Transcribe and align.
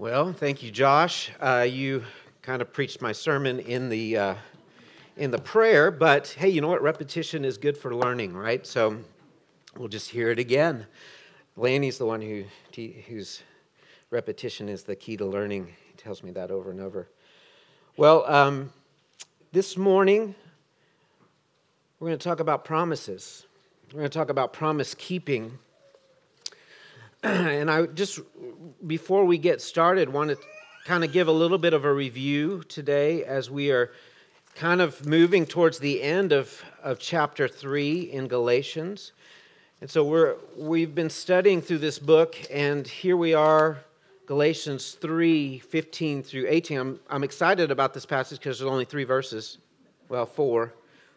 Well, 0.00 0.32
thank 0.32 0.62
you, 0.62 0.70
Josh. 0.70 1.32
Uh, 1.40 1.66
you 1.68 2.04
kind 2.40 2.62
of 2.62 2.72
preached 2.72 3.02
my 3.02 3.10
sermon 3.10 3.58
in 3.58 3.88
the 3.88 4.16
uh, 4.16 4.34
in 5.16 5.32
the 5.32 5.40
prayer, 5.40 5.90
but 5.90 6.28
hey, 6.28 6.50
you 6.50 6.60
know 6.60 6.68
what? 6.68 6.82
Repetition 6.82 7.44
is 7.44 7.58
good 7.58 7.76
for 7.76 7.92
learning, 7.92 8.32
right? 8.32 8.64
So 8.64 8.96
we'll 9.76 9.88
just 9.88 10.08
hear 10.08 10.30
it 10.30 10.38
again. 10.38 10.86
Lanny's 11.56 11.98
the 11.98 12.06
one 12.06 12.20
who 12.20 12.44
whose 13.08 13.42
repetition 14.10 14.68
is 14.68 14.84
the 14.84 14.94
key 14.94 15.16
to 15.16 15.26
learning. 15.26 15.66
He 15.66 15.96
tells 15.96 16.22
me 16.22 16.30
that 16.30 16.52
over 16.52 16.70
and 16.70 16.80
over. 16.80 17.08
Well, 17.96 18.24
um, 18.28 18.72
this 19.50 19.76
morning 19.76 20.32
we're 21.98 22.10
going 22.10 22.18
to 22.20 22.24
talk 22.24 22.38
about 22.38 22.64
promises. 22.64 23.46
We're 23.92 23.98
going 23.98 24.10
to 24.10 24.16
talk 24.16 24.30
about 24.30 24.52
promise 24.52 24.94
keeping. 24.94 25.58
and 27.24 27.68
I 27.68 27.86
just, 27.86 28.20
before 28.86 29.24
we 29.24 29.38
get 29.38 29.60
started, 29.60 30.08
want 30.08 30.30
to 30.30 30.38
kind 30.84 31.02
of 31.02 31.10
give 31.10 31.26
a 31.26 31.32
little 31.32 31.58
bit 31.58 31.72
of 31.72 31.84
a 31.84 31.92
review 31.92 32.62
today 32.68 33.24
as 33.24 33.50
we 33.50 33.72
are 33.72 33.90
kind 34.54 34.80
of 34.80 35.04
moving 35.04 35.44
towards 35.44 35.80
the 35.80 36.00
end 36.00 36.30
of, 36.32 36.62
of 36.80 37.00
chapter 37.00 37.48
3 37.48 38.02
in 38.12 38.28
Galatians. 38.28 39.12
And 39.80 39.90
so 39.90 40.04
we're, 40.04 40.36
we've 40.56 40.94
been 40.94 41.10
studying 41.10 41.60
through 41.60 41.78
this 41.78 41.98
book, 41.98 42.36
and 42.52 42.86
here 42.86 43.16
we 43.16 43.34
are, 43.34 43.78
Galatians 44.26 44.92
3 45.00 45.58
15 45.58 46.22
through 46.22 46.46
18. 46.48 46.78
I'm, 46.78 47.00
I'm 47.10 47.24
excited 47.24 47.72
about 47.72 47.94
this 47.94 48.06
passage 48.06 48.38
because 48.38 48.60
there's 48.60 48.70
only 48.70 48.84
three 48.84 49.04
verses. 49.04 49.58
Well, 50.08 50.26
four. 50.26 50.72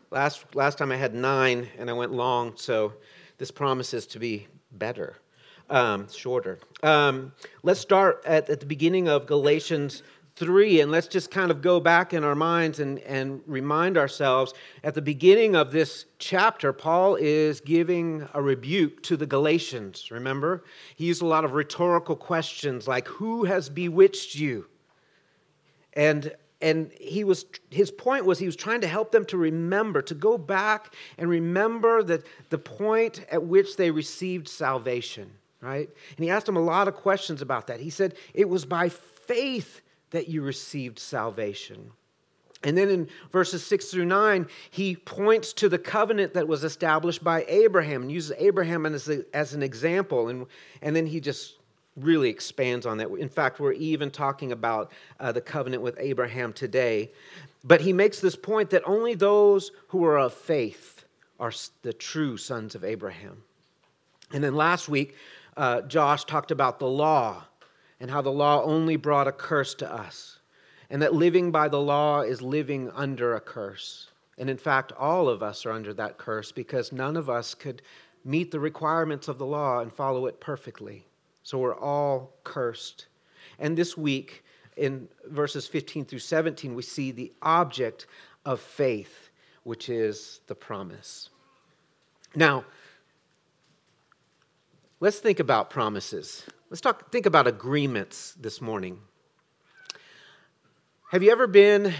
Last, 0.09 0.55
last 0.55 0.79
time 0.79 0.91
I 0.91 0.95
had 0.95 1.13
nine, 1.13 1.67
and 1.77 1.91
I 1.91 1.93
went 1.93 2.11
long, 2.11 2.53
so 2.55 2.93
this 3.37 3.51
promises 3.51 4.07
to 4.07 4.19
be 4.19 4.47
better 4.71 5.17
um, 5.71 6.07
shorter. 6.11 6.59
Um, 6.83 7.31
let's 7.63 7.79
start 7.79 8.21
at, 8.25 8.49
at 8.49 8.59
the 8.59 8.65
beginning 8.65 9.07
of 9.07 9.25
Galatians 9.25 10.03
3, 10.35 10.81
and 10.81 10.91
let's 10.91 11.07
just 11.07 11.31
kind 11.31 11.49
of 11.49 11.61
go 11.61 11.79
back 11.79 12.13
in 12.13 12.23
our 12.23 12.35
minds 12.35 12.79
and, 12.79 12.99
and 12.99 13.41
remind 13.47 13.97
ourselves. 13.97 14.53
At 14.83 14.93
the 14.93 15.01
beginning 15.01 15.55
of 15.55 15.71
this 15.71 16.05
chapter, 16.19 16.73
Paul 16.73 17.15
is 17.15 17.61
giving 17.61 18.27
a 18.33 18.41
rebuke 18.41 19.01
to 19.03 19.17
the 19.17 19.25
Galatians, 19.25 20.11
remember? 20.11 20.63
He 20.95 21.05
used 21.05 21.21
a 21.21 21.27
lot 21.27 21.45
of 21.45 21.53
rhetorical 21.53 22.15
questions 22.15 22.87
like, 22.87 23.07
Who 23.07 23.45
has 23.45 23.69
bewitched 23.69 24.35
you? 24.35 24.67
And 25.93 26.33
and 26.63 26.91
he 26.99 27.23
was 27.23 27.45
his 27.71 27.89
point 27.89 28.23
was 28.23 28.37
he 28.37 28.45
was 28.45 28.55
trying 28.55 28.81
to 28.81 28.87
help 28.87 29.11
them 29.11 29.25
to 29.25 29.35
remember 29.37 29.99
to 30.03 30.13
go 30.13 30.37
back 30.37 30.93
and 31.17 31.27
remember 31.27 32.03
that 32.03 32.23
the 32.51 32.57
point 32.59 33.25
at 33.31 33.41
which 33.41 33.77
they 33.77 33.89
received 33.89 34.47
salvation 34.47 35.31
right? 35.61 35.89
And 36.17 36.23
he 36.23 36.29
asked 36.29 36.47
him 36.47 36.57
a 36.57 36.61
lot 36.61 36.87
of 36.87 36.95
questions 36.95 37.41
about 37.41 37.67
that. 37.67 37.79
He 37.79 37.89
said, 37.89 38.15
It 38.33 38.49
was 38.49 38.65
by 38.65 38.89
faith 38.89 39.81
that 40.09 40.27
you 40.27 40.41
received 40.41 40.99
salvation. 40.99 41.91
And 42.63 42.77
then 42.77 42.89
in 42.89 43.07
verses 43.31 43.65
6 43.65 43.85
through 43.85 44.05
9, 44.05 44.47
he 44.69 44.95
points 44.95 45.51
to 45.53 45.69
the 45.69 45.79
covenant 45.79 46.35
that 46.35 46.47
was 46.47 46.63
established 46.63 47.23
by 47.23 47.43
Abraham 47.47 48.03
and 48.03 48.11
uses 48.11 48.33
Abraham 48.37 48.85
as, 48.85 49.09
a, 49.09 49.23
as 49.35 49.53
an 49.53 49.63
example. 49.63 50.27
And, 50.27 50.45
and 50.81 50.95
then 50.95 51.07
he 51.07 51.19
just 51.19 51.55
really 51.97 52.29
expands 52.29 52.85
on 52.85 52.97
that. 52.97 53.09
In 53.09 53.29
fact, 53.29 53.59
we're 53.59 53.73
even 53.73 54.11
talking 54.11 54.51
about 54.51 54.91
uh, 55.19 55.31
the 55.31 55.41
covenant 55.41 55.81
with 55.81 55.97
Abraham 55.99 56.53
today. 56.53 57.11
But 57.63 57.81
he 57.81 57.93
makes 57.93 58.19
this 58.19 58.35
point 58.35 58.69
that 58.71 58.83
only 58.85 59.15
those 59.15 59.71
who 59.87 60.05
are 60.05 60.19
of 60.19 60.33
faith 60.33 61.05
are 61.39 61.51
the 61.81 61.93
true 61.93 62.37
sons 62.37 62.75
of 62.75 62.83
Abraham. 62.83 63.43
And 64.31 64.43
then 64.43 64.55
last 64.55 64.87
week, 64.87 65.15
uh, 65.57 65.81
Josh 65.81 66.25
talked 66.25 66.51
about 66.51 66.79
the 66.79 66.87
law 66.87 67.43
and 67.99 68.09
how 68.09 68.21
the 68.21 68.31
law 68.31 68.63
only 68.63 68.95
brought 68.95 69.27
a 69.27 69.31
curse 69.31 69.75
to 69.75 69.91
us, 69.91 70.39
and 70.89 71.01
that 71.01 71.13
living 71.13 71.51
by 71.51 71.67
the 71.67 71.79
law 71.79 72.21
is 72.21 72.41
living 72.41 72.89
under 72.95 73.35
a 73.35 73.41
curse. 73.41 74.09
And 74.37 74.49
in 74.49 74.57
fact, 74.57 74.91
all 74.97 75.29
of 75.29 75.43
us 75.43 75.65
are 75.65 75.71
under 75.71 75.93
that 75.93 76.17
curse 76.17 76.51
because 76.51 76.91
none 76.91 77.15
of 77.15 77.29
us 77.29 77.53
could 77.53 77.81
meet 78.25 78.51
the 78.51 78.59
requirements 78.59 79.27
of 79.27 79.37
the 79.37 79.45
law 79.45 79.81
and 79.81 79.93
follow 79.93 80.25
it 80.25 80.39
perfectly. 80.39 81.05
So 81.43 81.59
we're 81.59 81.77
all 81.77 82.33
cursed. 82.43 83.07
And 83.59 83.77
this 83.77 83.97
week, 83.97 84.43
in 84.77 85.07
verses 85.27 85.67
15 85.67 86.05
through 86.05 86.19
17, 86.19 86.73
we 86.73 86.81
see 86.81 87.11
the 87.11 87.31
object 87.41 88.07
of 88.45 88.59
faith, 88.59 89.29
which 89.63 89.89
is 89.89 90.41
the 90.47 90.55
promise. 90.55 91.29
Now, 92.35 92.65
Let's 95.01 95.17
think 95.17 95.39
about 95.39 95.71
promises. 95.71 96.45
Let's 96.69 96.79
talk, 96.79 97.11
think 97.11 97.25
about 97.25 97.47
agreements 97.47 98.35
this 98.39 98.61
morning. 98.61 98.99
Have 101.09 101.23
you 101.23 101.31
ever 101.31 101.47
been 101.47 101.91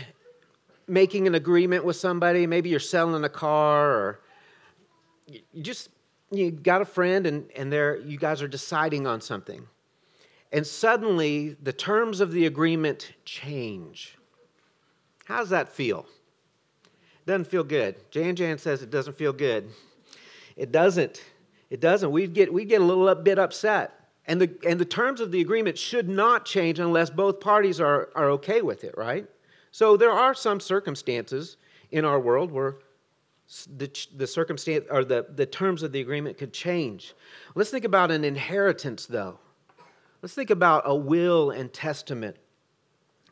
making 0.88 1.25
an 1.25 1.34
agreement 1.34 1.84
with 1.84 1.95
somebody? 1.95 2.45
Maybe 2.45 2.69
you're 2.69 2.79
selling 2.79 3.23
a 3.23 3.29
car 3.29 3.89
or 3.89 4.22
you 5.25 5.63
just 5.63 5.89
you 6.29 6.51
got 6.51 6.84
a 6.84 6.85
friend 6.85 7.25
and, 7.25 7.50
and 7.56 7.73
there 7.73 7.97
you 7.97 8.19
guys 8.19 8.44
are 8.44 8.47
deciding 8.47 9.07
on 9.07 9.19
something. 9.19 9.66
And 10.51 10.66
suddenly 10.66 11.57
the 11.59 11.73
terms 11.73 12.19
of 12.19 12.31
the 12.31 12.45
agreement 12.45 13.13
change. 13.25 14.16
How 15.25 15.39
does 15.39 15.50
that 15.50 15.69
feel? 15.69 16.06
Doesn't 17.25 17.45
feel 17.45 17.63
good. 17.63 17.95
Jan 18.12 18.35
Jan 18.35 18.59
says 18.59 18.83
it 18.83 18.91
doesn't 18.91 19.18
feel 19.18 19.33
good. 19.33 19.72
It 20.56 20.72
doesn't. 20.72 21.23
It 21.72 21.80
doesn't. 21.80 22.12
We 22.12 22.28
get, 22.28 22.54
we 22.54 22.66
get 22.66 22.82
a 22.82 22.84
little 22.84 23.16
bit 23.16 23.40
upset. 23.40 23.98
And 24.28 24.40
the, 24.40 24.52
and 24.68 24.80
the 24.80 24.86
terms 24.86 25.22
of 25.22 25.32
the 25.32 25.40
agreement 25.42 25.78
should 25.78 26.08
not 26.08 26.46
change 26.46 26.80
unless 26.80 27.09
both 27.09 27.40
parties 27.40 27.80
are, 27.80 28.09
are 28.14 28.30
okay 28.32 28.62
with 28.62 28.84
it, 28.84 28.94
right? 28.98 29.26
So 29.72 29.96
there 29.96 30.12
are 30.12 30.36
some 30.36 30.60
circumstances 30.60 31.56
in 31.92 32.04
our 32.04 32.20
world 32.20 32.52
where 32.52 32.76
the, 33.78 33.90
the 34.18 34.28
circumstance 34.28 34.86
or 34.92 35.06
the, 35.06 35.26
the 35.36 35.46
terms 35.46 35.81
of 35.81 35.94
the 35.94 36.02
agreement 36.02 36.38
could 36.38 36.54
change. 36.54 37.14
Let's 37.56 37.70
think 37.70 37.86
about 37.86 38.12
an 38.12 38.26
inheritance, 38.26 39.06
though. 39.06 39.40
Let's 40.22 40.36
think 40.36 40.50
about 40.50 40.84
a 40.86 40.96
will 40.96 41.52
and 41.52 41.72
testament. 41.74 42.36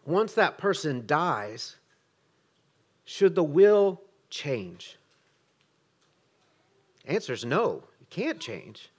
Once 0.06 0.34
that 0.34 0.58
person 0.58 1.04
dies, 1.06 1.76
should 3.04 3.36
the 3.36 3.44
will 3.44 4.02
change? 4.30 4.98
Answer 7.06 7.34
is 7.34 7.44
no 7.44 7.84
can't 8.10 8.40
change 8.40 8.90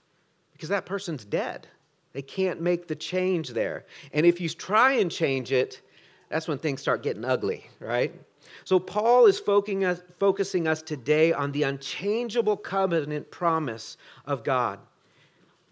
because 0.53 0.69
that 0.69 0.85
person's 0.85 1.25
dead. 1.25 1.67
They 2.13 2.21
can't 2.21 2.61
make 2.61 2.87
the 2.87 2.95
change 2.95 3.49
there. 3.49 3.85
And 4.13 4.25
if 4.25 4.41
you 4.41 4.49
try 4.49 4.93
and 4.93 5.09
change 5.09 5.51
it, 5.51 5.81
that's 6.29 6.47
when 6.47 6.57
things 6.57 6.81
start 6.81 7.03
getting 7.03 7.25
ugly, 7.25 7.65
right? 7.79 8.13
So 8.65 8.79
Paul 8.79 9.27
is 9.27 9.39
focusing 9.39 10.67
us 10.67 10.81
today 10.81 11.33
on 11.33 11.51
the 11.51 11.63
unchangeable 11.63 12.57
covenant 12.57 13.31
promise 13.31 13.97
of 14.25 14.43
God. 14.43 14.79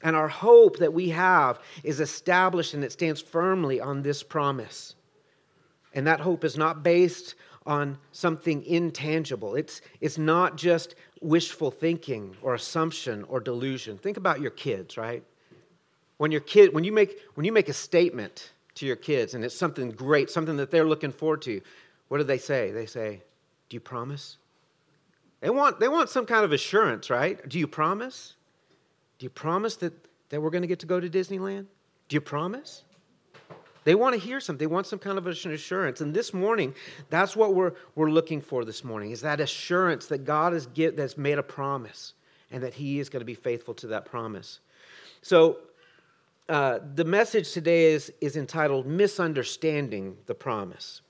And 0.02 0.16
our 0.16 0.30
hope 0.30 0.78
that 0.78 0.94
we 0.94 1.10
have 1.10 1.60
is 1.84 2.00
established 2.00 2.74
and 2.74 2.84
it 2.84 2.94
stands 2.94 3.22
firmly 3.22 3.82
on 3.82 4.02
this 4.02 4.24
promise. 4.24 4.96
And 5.94 6.08
that 6.08 6.22
hope 6.22 6.46
is 6.46 6.58
not 6.58 6.84
based 6.84 7.36
on 7.66 7.98
something 8.12 8.64
intangible. 8.66 9.56
It's, 9.56 9.82
it's 10.02 10.18
not 10.18 10.58
just 10.58 10.96
wishful 11.22 11.72
thinking 11.72 12.36
or 12.42 12.56
assumption 12.56 13.24
or 13.26 13.40
delusion. 13.40 13.98
Think 13.98 14.18
about 14.18 14.42
your 14.42 14.52
kids, 14.52 14.98
right? 14.98 15.24
When 16.18 16.32
your 16.32 16.42
kid, 16.42 16.74
when 16.74 16.84
you 16.84 16.92
make 16.92 17.20
when 17.36 17.46
you 17.46 17.52
make 17.52 17.70
a 17.70 17.74
statement 17.74 18.52
to 18.76 18.86
your 18.86 18.98
kids 18.98 19.36
and 19.36 19.46
it's 19.46 19.56
something 19.56 19.92
great, 19.92 20.30
something 20.30 20.58
that 20.58 20.70
they're 20.70 20.86
looking 20.86 21.12
forward 21.12 21.42
to, 21.44 21.62
what 22.10 22.18
do 22.18 22.26
they 22.26 22.38
say? 22.38 22.72
They 22.72 22.86
say, 22.86 23.22
"Do 23.70 23.76
you 23.76 23.80
promise?" 23.80 24.38
They 25.40 25.50
want 25.50 25.80
they 25.80 25.88
want 25.88 26.10
some 26.10 26.26
kind 26.26 26.44
of 26.44 26.52
assurance, 26.52 27.10
right? 27.10 27.48
Do 27.48 27.58
you 27.58 27.68
promise? 27.68 28.36
Do 29.18 29.26
you 29.26 29.30
promise 29.30 29.76
that, 29.78 29.94
that 30.30 30.42
we're 30.42 30.50
going 30.50 30.62
to 30.62 30.68
get 30.68 30.80
to 30.80 30.86
go 30.86 31.00
to 31.00 31.10
Disneyland? 31.10 31.68
Do 32.08 32.16
you 32.16 32.22
promise? 32.22 32.84
They 33.90 33.96
want 33.96 34.14
to 34.14 34.22
hear 34.22 34.40
something. 34.40 34.60
They 34.60 34.72
want 34.72 34.86
some 34.86 35.00
kind 35.00 35.18
of 35.18 35.26
an 35.26 35.52
assurance. 35.52 36.00
And 36.00 36.14
this 36.14 36.32
morning, 36.32 36.76
that's 37.10 37.36
what 37.36 37.56
we're, 37.56 37.74
we're 37.96 38.12
looking 38.12 38.40
for 38.40 38.64
this 38.64 38.84
morning, 38.84 39.10
is 39.10 39.22
that 39.22 39.40
assurance 39.40 40.06
that 40.10 40.26
God 40.26 40.54
has 40.54 40.68
get, 40.68 40.96
that's 40.96 41.18
made 41.18 41.40
a 41.40 41.42
promise 41.42 42.14
and 42.52 42.62
that 42.62 42.76
he 42.76 43.00
is 43.00 43.10
going 43.10 43.22
to 43.22 43.26
be 43.26 43.34
faithful 43.34 43.74
to 43.74 43.88
that 43.88 44.06
promise. 44.06 44.60
So 45.24 45.58
uh, 46.50 46.82
the 46.94 47.04
message 47.04 47.52
today 47.52 47.86
is, 47.86 48.14
is 48.22 48.38
entitled 48.38 48.86
Misunderstanding 48.86 50.18
the 50.28 50.36
Promise. 50.36 51.02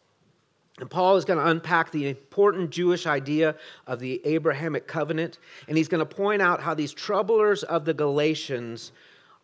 And 0.80 0.90
Paul 0.90 1.18
is 1.18 1.26
going 1.26 1.40
to 1.40 1.48
unpack 1.48 1.92
the 1.92 2.08
important 2.08 2.70
Jewish 2.70 3.06
idea 3.06 3.58
of 3.88 4.00
the 4.00 4.22
Abrahamic 4.24 4.88
covenant, 4.88 5.40
and 5.68 5.76
he's 5.76 5.90
going 5.90 6.00
to 6.00 6.06
point 6.06 6.42
out 6.42 6.62
how 6.62 6.76
these 6.76 6.94
troublers 6.94 7.64
of 7.64 7.84
the 7.84 7.94
Galatians 7.94 8.94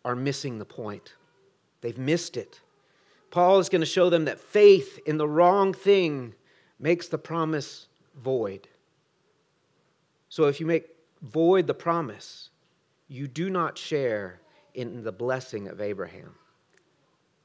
are 0.06 0.16
missing 0.16 0.58
the 0.58 0.64
point. 0.64 1.12
They've 1.82 1.98
missed 1.98 2.38
it. 2.38 2.62
Paul 3.30 3.58
is 3.58 3.68
going 3.68 3.80
to 3.80 3.86
show 3.86 4.10
them 4.10 4.24
that 4.26 4.40
faith 4.40 4.98
in 5.06 5.18
the 5.18 5.28
wrong 5.28 5.72
thing 5.72 6.34
makes 6.78 7.08
the 7.08 7.18
promise 7.18 7.86
void. 8.22 8.68
So 10.28 10.44
if 10.44 10.60
you 10.60 10.66
make 10.66 10.88
void 11.22 11.66
the 11.66 11.74
promise, 11.74 12.50
you 13.08 13.28
do 13.28 13.50
not 13.50 13.78
share 13.78 14.40
in 14.74 15.02
the 15.02 15.12
blessing 15.12 15.68
of 15.68 15.80
Abraham. 15.80 16.34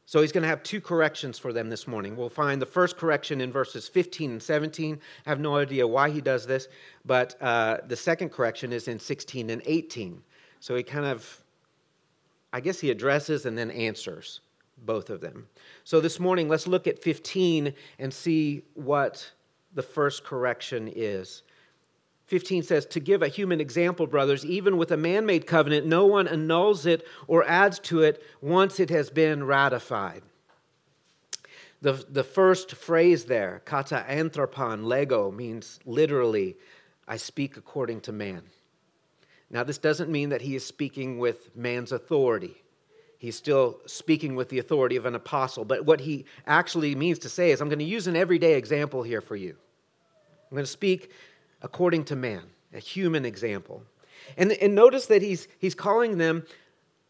So 0.05 0.19
he's 0.19 0.33
going 0.33 0.41
to 0.41 0.49
have 0.49 0.61
two 0.63 0.81
corrections 0.81 1.39
for 1.39 1.53
them 1.53 1.69
this 1.69 1.87
morning. 1.87 2.17
We'll 2.17 2.27
find 2.27 2.61
the 2.61 2.65
first 2.65 2.97
correction 2.97 3.39
in 3.39 3.49
verses 3.49 3.87
15 3.87 4.31
and 4.31 4.43
17. 4.43 4.99
I 5.25 5.29
have 5.29 5.39
no 5.39 5.55
idea 5.55 5.87
why 5.87 6.09
he 6.09 6.19
does 6.19 6.45
this, 6.45 6.67
but 7.05 7.41
uh, 7.41 7.77
the 7.87 7.95
second 7.95 8.29
correction 8.29 8.73
is 8.73 8.89
in 8.89 8.99
16 8.99 9.49
and 9.49 9.61
18. 9.65 10.21
So 10.59 10.75
he 10.75 10.83
kind 10.83 11.05
of, 11.05 11.41
I 12.51 12.59
guess 12.59 12.77
he 12.77 12.91
addresses 12.91 13.45
and 13.45 13.57
then 13.57 13.71
answers 13.71 14.41
both 14.81 15.09
of 15.09 15.21
them. 15.21 15.47
So 15.83 15.99
this 15.99 16.19
morning, 16.19 16.49
let's 16.49 16.67
look 16.67 16.87
at 16.87 17.01
15 17.01 17.73
and 17.99 18.13
see 18.13 18.63
what 18.73 19.31
the 19.73 19.83
first 19.83 20.23
correction 20.23 20.91
is. 20.93 21.43
15 22.27 22.63
says, 22.63 22.85
To 22.85 22.99
give 22.99 23.21
a 23.21 23.27
human 23.27 23.59
example, 23.59 24.07
brothers, 24.07 24.45
even 24.45 24.77
with 24.77 24.91
a 24.91 24.97
man 24.97 25.25
made 25.25 25.45
covenant, 25.45 25.85
no 25.85 26.05
one 26.05 26.27
annuls 26.27 26.85
it 26.85 27.05
or 27.27 27.43
adds 27.45 27.77
to 27.79 28.01
it 28.01 28.23
once 28.41 28.79
it 28.79 28.89
has 28.89 29.09
been 29.09 29.43
ratified. 29.43 30.23
The, 31.81 32.05
the 32.09 32.23
first 32.23 32.75
phrase 32.75 33.25
there, 33.25 33.61
kata 33.65 34.05
anthropon, 34.07 34.85
lego, 34.85 35.31
means 35.31 35.79
literally, 35.85 36.55
I 37.07 37.17
speak 37.17 37.57
according 37.57 38.01
to 38.01 38.11
man. 38.11 38.43
Now, 39.49 39.63
this 39.63 39.79
doesn't 39.79 40.09
mean 40.09 40.29
that 40.29 40.41
he 40.41 40.55
is 40.55 40.65
speaking 40.65 41.17
with 41.17 41.53
man's 41.55 41.91
authority. 41.91 42.63
He's 43.21 43.35
still 43.35 43.79
speaking 43.85 44.35
with 44.35 44.49
the 44.49 44.57
authority 44.57 44.95
of 44.95 45.05
an 45.05 45.13
apostle. 45.13 45.63
But 45.63 45.85
what 45.85 45.99
he 45.99 46.25
actually 46.47 46.95
means 46.95 47.19
to 47.19 47.29
say 47.29 47.51
is, 47.51 47.61
I'm 47.61 47.69
going 47.69 47.77
to 47.77 47.85
use 47.85 48.07
an 48.07 48.15
everyday 48.15 48.55
example 48.55 49.03
here 49.03 49.21
for 49.21 49.35
you. 49.35 49.55
I'm 50.49 50.55
going 50.55 50.63
to 50.63 50.71
speak 50.71 51.11
according 51.61 52.05
to 52.05 52.15
man, 52.15 52.41
a 52.73 52.79
human 52.79 53.23
example. 53.23 53.83
And, 54.37 54.53
and 54.53 54.73
notice 54.73 55.05
that 55.05 55.21
he's, 55.21 55.47
he's 55.59 55.75
calling 55.75 56.17
them 56.17 56.47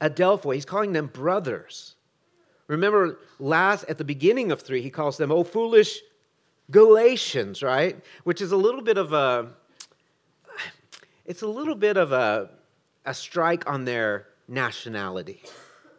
Adelphoi, 0.01 0.55
he's 0.55 0.65
calling 0.65 0.91
them 0.91 1.07
brothers. 1.07 1.95
Remember, 2.67 3.19
last 3.39 3.85
at 3.87 3.97
the 3.97 4.03
beginning 4.03 4.51
of 4.51 4.61
three, 4.61 4.81
he 4.81 4.89
calls 4.89 5.15
them, 5.15 5.31
oh, 5.31 5.45
foolish 5.45 6.01
Galatians, 6.71 7.63
right? 7.63 7.97
Which 8.25 8.41
is 8.41 8.51
a 8.51 8.57
little 8.57 8.81
bit 8.81 8.97
of 8.97 9.13
a, 9.13 9.47
it's 11.25 11.41
a 11.41 11.47
little 11.47 11.75
bit 11.75 11.95
of 11.95 12.11
a, 12.11 12.49
a 13.05 13.13
strike 13.13 13.69
on 13.69 13.85
their 13.85 14.27
nationality. 14.49 15.41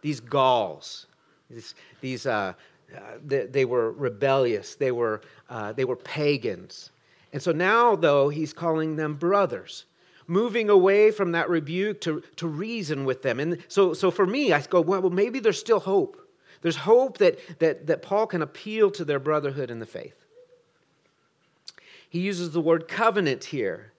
These 0.02 0.20
Gauls, 0.20 1.06
these, 1.49 1.75
these 2.00 2.26
uh, 2.26 2.52
uh, 2.94 3.00
they, 3.25 3.46
they, 3.46 3.64
were 3.64 3.93
rebellious, 3.93 4.75
they 4.75 4.93
were, 4.93 5.22
uh, 5.49 5.72
they 5.72 5.84
were 5.84 5.96
pagans. 5.96 6.90
And 7.32 7.40
so 7.40 7.52
now, 7.52 7.96
though, 7.96 8.28
he's 8.28 8.52
calling 8.52 8.96
them 8.96 9.14
brothers, 9.14 9.87
moving 10.26 10.69
away 10.69 11.10
from 11.10 11.32
that 11.32 11.49
rebuke 11.49 12.00
to, 12.02 12.22
to 12.37 12.46
reason 12.46 13.04
with 13.04 13.22
them. 13.22 13.40
And 13.40 13.62
so, 13.69 13.94
so 13.94 14.10
for 14.10 14.26
me, 14.26 14.52
I 14.52 14.60
go, 14.60 14.81
well, 14.81 15.08
maybe 15.08 15.40
there's 15.40 15.58
still 15.58 15.81
hope. 15.81 16.19
There's 16.60 16.76
hope 16.76 17.19
that, 17.19 17.38
that, 17.60 17.87
that 17.87 18.02
Paul 18.02 18.26
can 18.26 18.43
appeal 18.43 18.90
to 18.93 19.05
their 19.05 19.19
brotherhood 19.19 19.70
in 19.70 19.78
the 19.78 19.87
faith. 19.87 20.26
He 22.08 22.20
uses 22.20 22.50
the 22.50 22.60
word 22.60 22.88
covenant 22.88 23.44
here, 23.44 23.93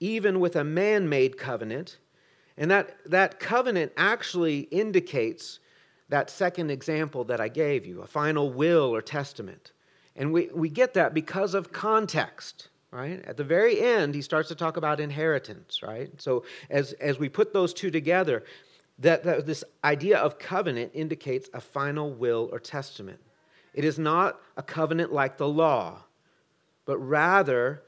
even 0.00 0.40
with 0.40 0.56
a 0.56 0.64
man 0.64 1.08
made 1.08 1.36
covenant. 1.36 1.98
And 2.58 2.70
that, 2.70 2.96
that 3.06 3.40
covenant 3.40 3.92
actually 3.96 4.60
indicates 4.60 5.60
that 6.08 6.28
second 6.28 6.70
example 6.70 7.24
that 7.24 7.40
I 7.40 7.48
gave 7.48 7.86
you 7.86 8.02
a 8.02 8.06
final 8.06 8.52
will 8.52 8.94
or 8.94 9.00
testament. 9.00 9.72
And 10.16 10.32
we, 10.32 10.48
we 10.52 10.68
get 10.68 10.94
that 10.94 11.14
because 11.14 11.54
of 11.54 11.72
context 11.72 12.68
right? 12.90 13.22
At 13.26 13.36
the 13.36 13.44
very 13.44 13.80
end 13.80 14.14
he 14.14 14.22
starts 14.22 14.48
to 14.48 14.54
talk 14.54 14.76
about 14.76 14.98
inheritance 14.98 15.82
right? 15.82 16.10
So 16.20 16.44
as 16.70 16.94
as 16.94 17.18
we 17.18 17.28
put 17.28 17.52
those 17.52 17.74
two 17.74 17.90
together 17.90 18.44
that, 19.00 19.22
that 19.24 19.46
this 19.46 19.62
idea 19.84 20.18
of 20.18 20.38
covenant 20.38 20.90
indicates 20.94 21.48
a 21.54 21.60
final 21.60 22.10
will 22.10 22.48
or 22.50 22.58
testament. 22.58 23.20
It 23.74 23.84
is 23.84 23.98
not 23.98 24.40
a 24.56 24.62
covenant 24.62 25.12
like 25.12 25.36
the 25.36 25.48
law 25.48 26.02
but 26.86 26.98
rather 26.98 27.82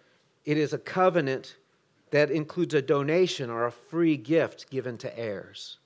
it 0.44 0.58
is 0.58 0.75
a 0.75 0.78
covenant 0.78 1.56
that 2.10 2.30
includes 2.30 2.74
a 2.74 2.82
donation 2.82 3.50
or 3.50 3.66
a 3.66 3.72
free 3.72 4.16
gift 4.16 4.70
given 4.70 4.98
to 4.98 5.18
heirs 5.18 5.78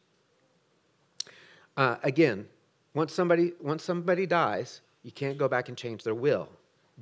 uh, 1.77 1.97
again 2.03 2.47
once 2.95 3.13
somebody 3.13 3.53
once 3.61 3.83
somebody 3.83 4.27
dies 4.27 4.81
you 5.03 5.11
can't 5.11 5.39
go 5.39 5.49
back 5.49 5.69
and 5.69 5.77
change 5.77 6.03
their 6.03 6.15
will 6.15 6.49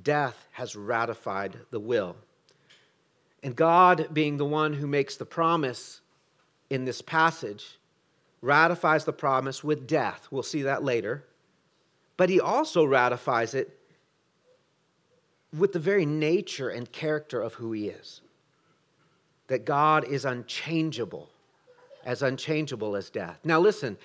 death 0.00 0.46
has 0.52 0.76
ratified 0.76 1.58
the 1.70 1.80
will. 1.80 2.16
And 3.42 3.56
God, 3.56 4.08
being 4.12 4.36
the 4.36 4.44
one 4.44 4.72
who 4.72 4.86
makes 4.86 5.16
the 5.16 5.26
promise 5.26 6.00
in 6.70 6.84
this 6.84 7.02
passage, 7.02 7.78
ratifies 8.40 9.04
the 9.04 9.12
promise 9.12 9.62
with 9.62 9.86
death. 9.86 10.28
We'll 10.30 10.42
see 10.42 10.62
that 10.62 10.84
later. 10.84 11.24
But 12.16 12.30
he 12.30 12.40
also 12.40 12.84
ratifies 12.84 13.54
it 13.54 13.78
with 15.56 15.72
the 15.72 15.78
very 15.78 16.06
nature 16.06 16.68
and 16.68 16.90
character 16.90 17.42
of 17.42 17.54
who 17.54 17.72
he 17.72 17.88
is. 17.88 18.20
That 19.48 19.64
God 19.64 20.04
is 20.04 20.24
unchangeable, 20.24 21.30
as 22.04 22.22
unchangeable 22.22 22.96
as 22.96 23.10
death. 23.10 23.38
Now, 23.44 23.60
listen, 23.60 23.98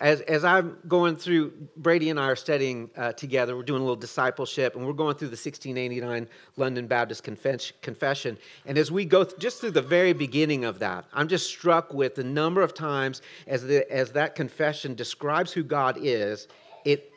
as, 0.00 0.20
as 0.22 0.44
I'm 0.44 0.78
going 0.86 1.16
through, 1.16 1.52
Brady 1.76 2.10
and 2.10 2.20
I 2.20 2.26
are 2.26 2.36
studying 2.36 2.88
uh, 2.96 3.12
together. 3.12 3.56
We're 3.56 3.64
doing 3.64 3.80
a 3.80 3.84
little 3.84 3.96
discipleship, 3.96 4.76
and 4.76 4.86
we're 4.86 4.92
going 4.92 5.16
through 5.16 5.28
the 5.28 5.32
1689 5.32 6.28
London 6.56 6.86
Baptist 6.86 7.24
Confession. 7.24 8.38
And 8.64 8.78
as 8.78 8.92
we 8.92 9.04
go 9.04 9.24
th- 9.24 9.40
just 9.40 9.60
through 9.60 9.72
the 9.72 9.82
very 9.82 10.12
beginning 10.12 10.64
of 10.64 10.78
that, 10.78 11.04
I'm 11.12 11.26
just 11.26 11.48
struck 11.48 11.92
with 11.92 12.14
the 12.14 12.22
number 12.22 12.62
of 12.62 12.74
times 12.74 13.22
as, 13.48 13.64
the, 13.64 13.90
as 13.90 14.12
that 14.12 14.36
confession 14.36 14.94
describes 14.94 15.52
who 15.52 15.64
God 15.64 15.98
is, 16.00 16.46
it 16.84 17.12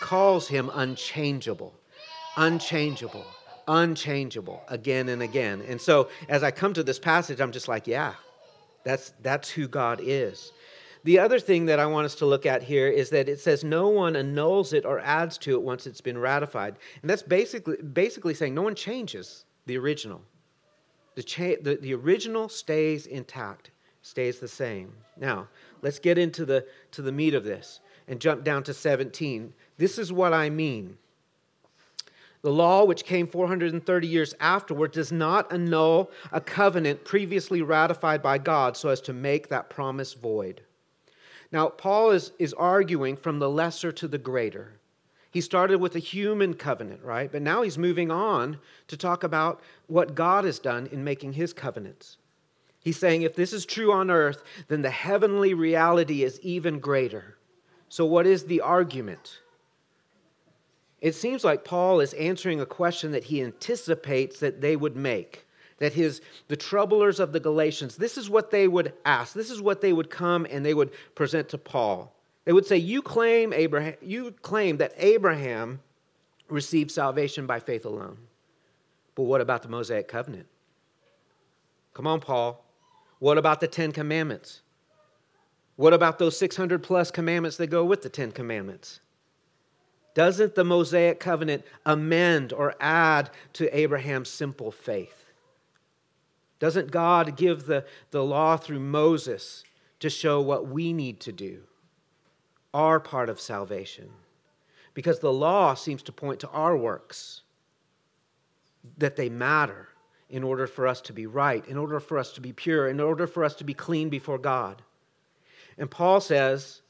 calls 0.00 0.48
him 0.48 0.72
unchangeable, 0.74 1.72
unchangeable, 2.36 3.24
unchangeable 3.68 4.62
again 4.68 5.08
and 5.08 5.22
again. 5.22 5.62
And 5.68 5.80
so 5.80 6.08
as 6.28 6.42
I 6.42 6.50
come 6.50 6.72
to 6.74 6.82
this 6.82 6.98
passage, 6.98 7.40
I'm 7.40 7.52
just 7.52 7.68
like, 7.68 7.86
yeah, 7.86 8.14
that's, 8.84 9.12
that's 9.22 9.48
who 9.50 9.68
God 9.68 10.00
is. 10.02 10.52
The 11.04 11.18
other 11.18 11.38
thing 11.38 11.66
that 11.66 11.78
I 11.78 11.86
want 11.86 12.06
us 12.06 12.14
to 12.16 12.26
look 12.26 12.46
at 12.46 12.62
here 12.62 12.88
is 12.88 13.10
that 13.10 13.28
it 13.28 13.38
says 13.38 13.62
no 13.62 13.88
one 13.88 14.16
annuls 14.16 14.72
it 14.72 14.86
or 14.86 15.00
adds 15.00 15.36
to 15.38 15.52
it 15.52 15.62
once 15.62 15.86
it's 15.86 16.00
been 16.00 16.16
ratified. 16.16 16.76
And 17.02 17.10
that's 17.10 17.22
basically, 17.22 17.76
basically 17.76 18.32
saying 18.32 18.54
no 18.54 18.62
one 18.62 18.74
changes 18.74 19.44
the 19.66 19.76
original. 19.76 20.22
The, 21.14 21.22
cha- 21.22 21.60
the, 21.62 21.76
the 21.80 21.94
original 21.94 22.48
stays 22.48 23.06
intact, 23.06 23.70
stays 24.00 24.38
the 24.38 24.48
same. 24.48 24.94
Now, 25.18 25.48
let's 25.82 25.98
get 25.98 26.16
into 26.16 26.46
the, 26.46 26.66
to 26.92 27.02
the 27.02 27.12
meat 27.12 27.34
of 27.34 27.44
this 27.44 27.80
and 28.08 28.18
jump 28.18 28.42
down 28.42 28.62
to 28.64 28.74
17. 28.74 29.52
This 29.76 29.98
is 29.98 30.10
what 30.10 30.32
I 30.32 30.48
mean. 30.48 30.96
The 32.44 32.52
law, 32.52 32.84
which 32.84 33.06
came 33.06 33.26
430 33.26 34.06
years 34.06 34.34
afterward, 34.38 34.92
does 34.92 35.10
not 35.10 35.50
annul 35.50 36.10
a 36.30 36.42
covenant 36.42 37.02
previously 37.02 37.62
ratified 37.62 38.20
by 38.20 38.36
God 38.36 38.76
so 38.76 38.90
as 38.90 39.00
to 39.00 39.14
make 39.14 39.48
that 39.48 39.70
promise 39.70 40.12
void. 40.12 40.60
Now, 41.50 41.70
Paul 41.70 42.10
is, 42.10 42.32
is 42.38 42.52
arguing 42.52 43.16
from 43.16 43.38
the 43.38 43.48
lesser 43.48 43.92
to 43.92 44.06
the 44.06 44.18
greater. 44.18 44.74
He 45.30 45.40
started 45.40 45.80
with 45.80 45.96
a 45.96 46.00
human 46.00 46.52
covenant, 46.52 47.02
right? 47.02 47.32
But 47.32 47.40
now 47.40 47.62
he's 47.62 47.78
moving 47.78 48.10
on 48.10 48.58
to 48.88 48.96
talk 48.98 49.24
about 49.24 49.62
what 49.86 50.14
God 50.14 50.44
has 50.44 50.58
done 50.58 50.86
in 50.92 51.02
making 51.02 51.32
his 51.32 51.54
covenants. 51.54 52.18
He's 52.78 52.98
saying 52.98 53.22
if 53.22 53.34
this 53.34 53.54
is 53.54 53.64
true 53.64 53.90
on 53.90 54.10
earth, 54.10 54.42
then 54.68 54.82
the 54.82 54.90
heavenly 54.90 55.54
reality 55.54 56.22
is 56.22 56.38
even 56.42 56.78
greater. 56.78 57.38
So, 57.88 58.04
what 58.04 58.26
is 58.26 58.44
the 58.44 58.60
argument? 58.60 59.38
It 61.04 61.14
seems 61.14 61.44
like 61.44 61.66
Paul 61.66 62.00
is 62.00 62.14
answering 62.14 62.62
a 62.62 62.66
question 62.66 63.12
that 63.12 63.24
he 63.24 63.42
anticipates 63.42 64.40
that 64.40 64.62
they 64.62 64.74
would 64.74 64.96
make 64.96 65.46
that 65.76 65.92
his 65.92 66.22
the 66.48 66.56
troublers 66.56 67.20
of 67.20 67.30
the 67.30 67.40
Galatians, 67.40 67.96
this 67.96 68.16
is 68.16 68.30
what 68.30 68.50
they 68.50 68.66
would 68.66 68.94
ask. 69.04 69.34
This 69.34 69.50
is 69.50 69.60
what 69.60 69.82
they 69.82 69.92
would 69.92 70.08
come 70.08 70.46
and 70.48 70.64
they 70.64 70.72
would 70.72 70.92
present 71.14 71.50
to 71.50 71.58
Paul. 71.58 72.16
They 72.46 72.54
would 72.54 72.64
say, 72.64 72.78
You 72.78 73.02
claim 73.02 73.52
Abraham, 73.52 73.96
you 74.00 74.32
claim 74.40 74.78
that 74.78 74.94
Abraham 74.96 75.82
received 76.48 76.90
salvation 76.90 77.46
by 77.46 77.60
faith 77.60 77.84
alone. 77.84 78.16
But 79.14 79.24
what 79.24 79.42
about 79.42 79.60
the 79.60 79.68
Mosaic 79.68 80.08
covenant? 80.08 80.46
Come 81.92 82.06
on, 82.06 82.20
Paul. 82.20 82.64
What 83.18 83.36
about 83.36 83.60
the 83.60 83.68
Ten 83.68 83.92
Commandments? 83.92 84.62
What 85.76 85.92
about 85.92 86.18
those 86.18 86.38
600 86.38 86.82
plus 86.82 87.10
commandments 87.10 87.58
that 87.58 87.66
go 87.66 87.84
with 87.84 88.00
the 88.00 88.08
Ten 88.08 88.32
Commandments? 88.32 89.00
Doesn't 90.14 90.54
the 90.54 90.64
Mosaic 90.64 91.18
covenant 91.18 91.64
amend 91.84 92.52
or 92.52 92.74
add 92.80 93.30
to 93.54 93.76
Abraham's 93.76 94.30
simple 94.30 94.70
faith? 94.70 95.24
Doesn't 96.60 96.90
God 96.90 97.36
give 97.36 97.66
the, 97.66 97.84
the 98.10 98.24
law 98.24 98.56
through 98.56 98.80
Moses 98.80 99.64
to 100.00 100.08
show 100.08 100.40
what 100.40 100.68
we 100.68 100.92
need 100.92 101.20
to 101.20 101.32
do? 101.32 101.62
Our 102.72 103.00
part 103.00 103.28
of 103.28 103.40
salvation. 103.40 104.08
Because 104.94 105.18
the 105.18 105.32
law 105.32 105.74
seems 105.74 106.02
to 106.04 106.12
point 106.12 106.40
to 106.40 106.48
our 106.50 106.76
works, 106.76 107.42
that 108.98 109.16
they 109.16 109.28
matter 109.28 109.88
in 110.30 110.44
order 110.44 110.66
for 110.66 110.86
us 110.86 111.00
to 111.02 111.12
be 111.12 111.26
right, 111.26 111.66
in 111.66 111.76
order 111.76 111.98
for 112.00 112.18
us 112.18 112.32
to 112.32 112.40
be 112.40 112.52
pure, 112.52 112.88
in 112.88 113.00
order 113.00 113.26
for 113.26 113.44
us 113.44 113.54
to 113.56 113.64
be 113.64 113.74
clean 113.74 114.08
before 114.08 114.38
God. 114.38 114.82
And 115.76 115.90
Paul 115.90 116.20
says, 116.20 116.82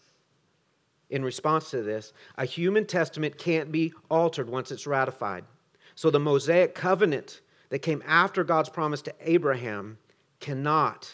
in 1.10 1.24
response 1.24 1.70
to 1.70 1.82
this, 1.82 2.12
a 2.36 2.44
human 2.44 2.86
testament 2.86 3.38
can't 3.38 3.70
be 3.70 3.92
altered 4.10 4.48
once 4.48 4.70
it's 4.70 4.86
ratified. 4.86 5.44
So 5.94 6.10
the 6.10 6.20
Mosaic 6.20 6.74
covenant 6.74 7.40
that 7.68 7.80
came 7.80 8.02
after 8.06 8.44
God's 8.44 8.68
promise 8.68 9.02
to 9.02 9.14
Abraham 9.20 9.98
cannot 10.40 11.12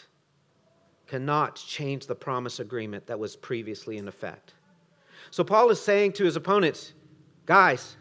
cannot 1.07 1.57
change 1.57 2.07
the 2.07 2.15
promise 2.15 2.61
agreement 2.61 3.05
that 3.05 3.19
was 3.19 3.35
previously 3.35 3.97
in 3.97 4.07
effect. 4.07 4.53
So 5.29 5.43
Paul 5.43 5.69
is 5.69 5.81
saying 5.81 6.13
to 6.13 6.23
his 6.23 6.37
opponents, 6.37 6.93
guys, 7.45 7.97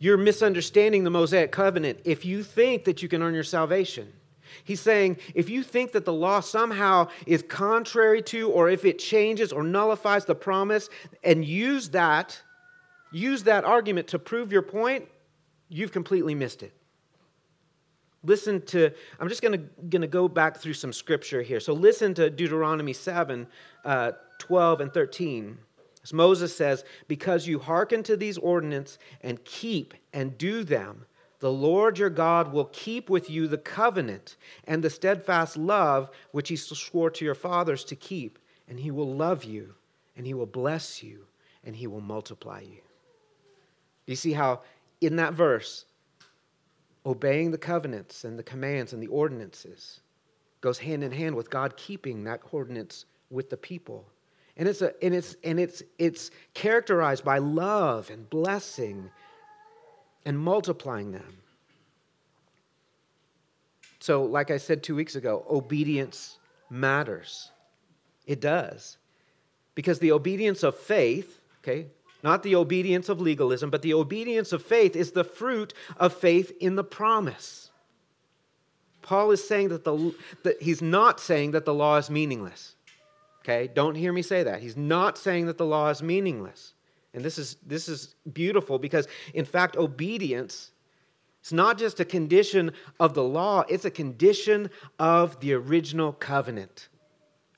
you're 0.00 0.18
misunderstanding 0.18 1.02
the 1.02 1.10
Mosaic 1.10 1.50
covenant 1.50 2.00
if 2.04 2.26
you 2.26 2.42
think 2.42 2.84
that 2.84 3.02
you 3.02 3.08
can 3.08 3.22
earn 3.22 3.32
your 3.32 3.42
salvation. 3.42 4.12
He's 4.64 4.80
saying 4.80 5.18
if 5.34 5.48
you 5.48 5.62
think 5.62 5.92
that 5.92 6.04
the 6.04 6.12
law 6.12 6.40
somehow 6.40 7.08
is 7.26 7.42
contrary 7.42 8.22
to, 8.22 8.50
or 8.50 8.68
if 8.68 8.84
it 8.84 8.98
changes 8.98 9.52
or 9.52 9.62
nullifies 9.62 10.24
the 10.24 10.34
promise, 10.34 10.88
and 11.22 11.44
use 11.44 11.90
that, 11.90 12.40
use 13.12 13.44
that 13.44 13.64
argument 13.64 14.08
to 14.08 14.18
prove 14.18 14.52
your 14.52 14.62
point, 14.62 15.06
you've 15.68 15.92
completely 15.92 16.34
missed 16.34 16.62
it. 16.62 16.72
Listen 18.22 18.60
to, 18.62 18.90
I'm 19.20 19.28
just 19.28 19.40
going 19.40 19.70
to 19.90 20.06
go 20.06 20.26
back 20.26 20.56
through 20.56 20.74
some 20.74 20.92
scripture 20.92 21.42
here. 21.42 21.60
So 21.60 21.72
listen 21.72 22.12
to 22.14 22.28
Deuteronomy 22.28 22.92
7 22.92 23.46
uh, 23.84 24.12
12 24.38 24.80
and 24.80 24.92
13. 24.92 25.58
As 26.02 26.12
Moses 26.12 26.56
says, 26.56 26.84
Because 27.08 27.46
you 27.46 27.58
hearken 27.58 28.02
to 28.04 28.16
these 28.16 28.38
ordinances 28.38 28.98
and 29.22 29.44
keep 29.44 29.94
and 30.12 30.36
do 30.36 30.64
them, 30.64 31.06
the 31.46 31.52
Lord 31.52 31.96
your 31.96 32.10
God 32.10 32.52
will 32.52 32.64
keep 32.72 33.08
with 33.08 33.30
you 33.30 33.46
the 33.46 33.56
covenant 33.56 34.34
and 34.64 34.82
the 34.82 34.90
steadfast 34.90 35.56
love 35.56 36.10
which 36.32 36.48
he 36.48 36.56
swore 36.56 37.08
to 37.10 37.24
your 37.24 37.36
fathers 37.36 37.84
to 37.84 37.94
keep, 37.94 38.40
and 38.66 38.80
he 38.80 38.90
will 38.90 39.14
love 39.14 39.44
you, 39.44 39.72
and 40.16 40.26
he 40.26 40.34
will 40.34 40.46
bless 40.46 41.04
you, 41.04 41.24
and 41.62 41.76
he 41.76 41.86
will 41.86 42.00
multiply 42.00 42.62
you. 42.62 42.80
Do 44.06 44.12
you 44.12 44.16
see 44.16 44.32
how 44.32 44.62
in 45.00 45.14
that 45.16 45.34
verse, 45.34 45.84
obeying 47.06 47.52
the 47.52 47.58
covenants 47.58 48.24
and 48.24 48.36
the 48.36 48.42
commands 48.42 48.92
and 48.92 49.00
the 49.00 49.06
ordinances 49.06 50.00
goes 50.62 50.78
hand 50.78 51.04
in 51.04 51.12
hand 51.12 51.36
with 51.36 51.48
God 51.48 51.76
keeping 51.76 52.24
that 52.24 52.40
ordinance 52.50 53.04
with 53.30 53.50
the 53.50 53.56
people? 53.56 54.04
And 54.56 54.68
it's, 54.68 54.82
a, 54.82 54.92
and 55.00 55.14
it's, 55.14 55.36
and 55.44 55.60
it's, 55.60 55.84
it's 55.96 56.32
characterized 56.54 57.24
by 57.24 57.38
love 57.38 58.10
and 58.10 58.28
blessing 58.28 59.12
and 60.26 60.38
multiplying 60.38 61.12
them. 61.12 61.38
So, 64.00 64.24
like 64.24 64.50
I 64.50 64.58
said 64.58 64.82
two 64.82 64.94
weeks 64.94 65.14
ago, 65.14 65.46
obedience 65.48 66.36
matters. 66.68 67.50
It 68.26 68.40
does. 68.40 68.98
Because 69.74 70.00
the 70.00 70.12
obedience 70.12 70.62
of 70.62 70.76
faith, 70.76 71.40
okay, 71.62 71.86
not 72.22 72.42
the 72.42 72.56
obedience 72.56 73.08
of 73.08 73.20
legalism, 73.20 73.70
but 73.70 73.82
the 73.82 73.94
obedience 73.94 74.52
of 74.52 74.62
faith 74.62 74.96
is 74.96 75.12
the 75.12 75.24
fruit 75.24 75.72
of 75.96 76.12
faith 76.12 76.52
in 76.60 76.74
the 76.74 76.84
promise. 76.84 77.70
Paul 79.02 79.30
is 79.30 79.46
saying 79.46 79.68
that, 79.68 79.84
the, 79.84 80.14
that 80.42 80.60
he's 80.60 80.82
not 80.82 81.20
saying 81.20 81.52
that 81.52 81.64
the 81.64 81.74
law 81.74 81.96
is 81.96 82.10
meaningless. 82.10 82.74
Okay, 83.44 83.70
don't 83.72 83.94
hear 83.94 84.12
me 84.12 84.22
say 84.22 84.42
that. 84.42 84.60
He's 84.60 84.76
not 84.76 85.16
saying 85.16 85.46
that 85.46 85.56
the 85.56 85.66
law 85.66 85.88
is 85.90 86.02
meaningless. 86.02 86.74
And 87.16 87.24
this 87.24 87.38
is, 87.38 87.56
this 87.66 87.88
is 87.88 88.14
beautiful 88.34 88.78
because, 88.78 89.08
in 89.32 89.46
fact, 89.46 89.76
obedience 89.76 90.70
is 91.42 91.50
not 91.50 91.78
just 91.78 91.98
a 91.98 92.04
condition 92.04 92.72
of 93.00 93.14
the 93.14 93.24
law, 93.24 93.64
it's 93.70 93.86
a 93.86 93.90
condition 93.90 94.70
of 94.98 95.40
the 95.40 95.54
original 95.54 96.12
covenant. 96.12 96.88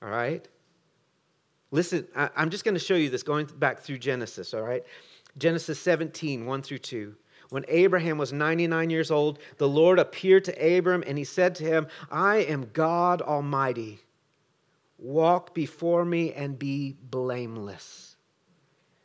All 0.00 0.11
right? 0.11 0.47
Listen, 1.73 2.07
I, 2.15 2.31
I'm 2.37 2.50
just 2.50 2.65
going 2.65 2.77
to 2.77 2.81
show 2.81 2.95
you 2.95 3.11
this 3.11 3.25
going 3.25 3.47
back 3.47 3.81
through 3.81 3.99
Genesis, 3.99 4.55
all 4.55 4.62
right? 4.62 4.85
Genesis 5.38 5.81
17, 5.81 6.47
1 6.47 6.62
through 6.62 6.79
2. 6.79 7.17
When 7.50 7.65
Abraham 7.67 8.17
was 8.17 8.33
99 8.33 8.91
years 8.91 9.11
old, 9.11 9.41
the 9.57 9.69
Lord 9.69 9.99
appeared 9.99 10.45
to 10.45 10.79
Abram 10.79 11.03
and 11.05 11.19
he 11.19 11.25
said 11.25 11.57
to 11.57 11.65
him, 11.65 11.88
I 12.12 12.37
am 12.37 12.71
God 12.73 13.23
Almighty. 13.23 13.99
Walk 14.99 15.53
before 15.53 16.05
me 16.05 16.33
and 16.33 16.57
be 16.57 16.95
blameless 17.11 18.08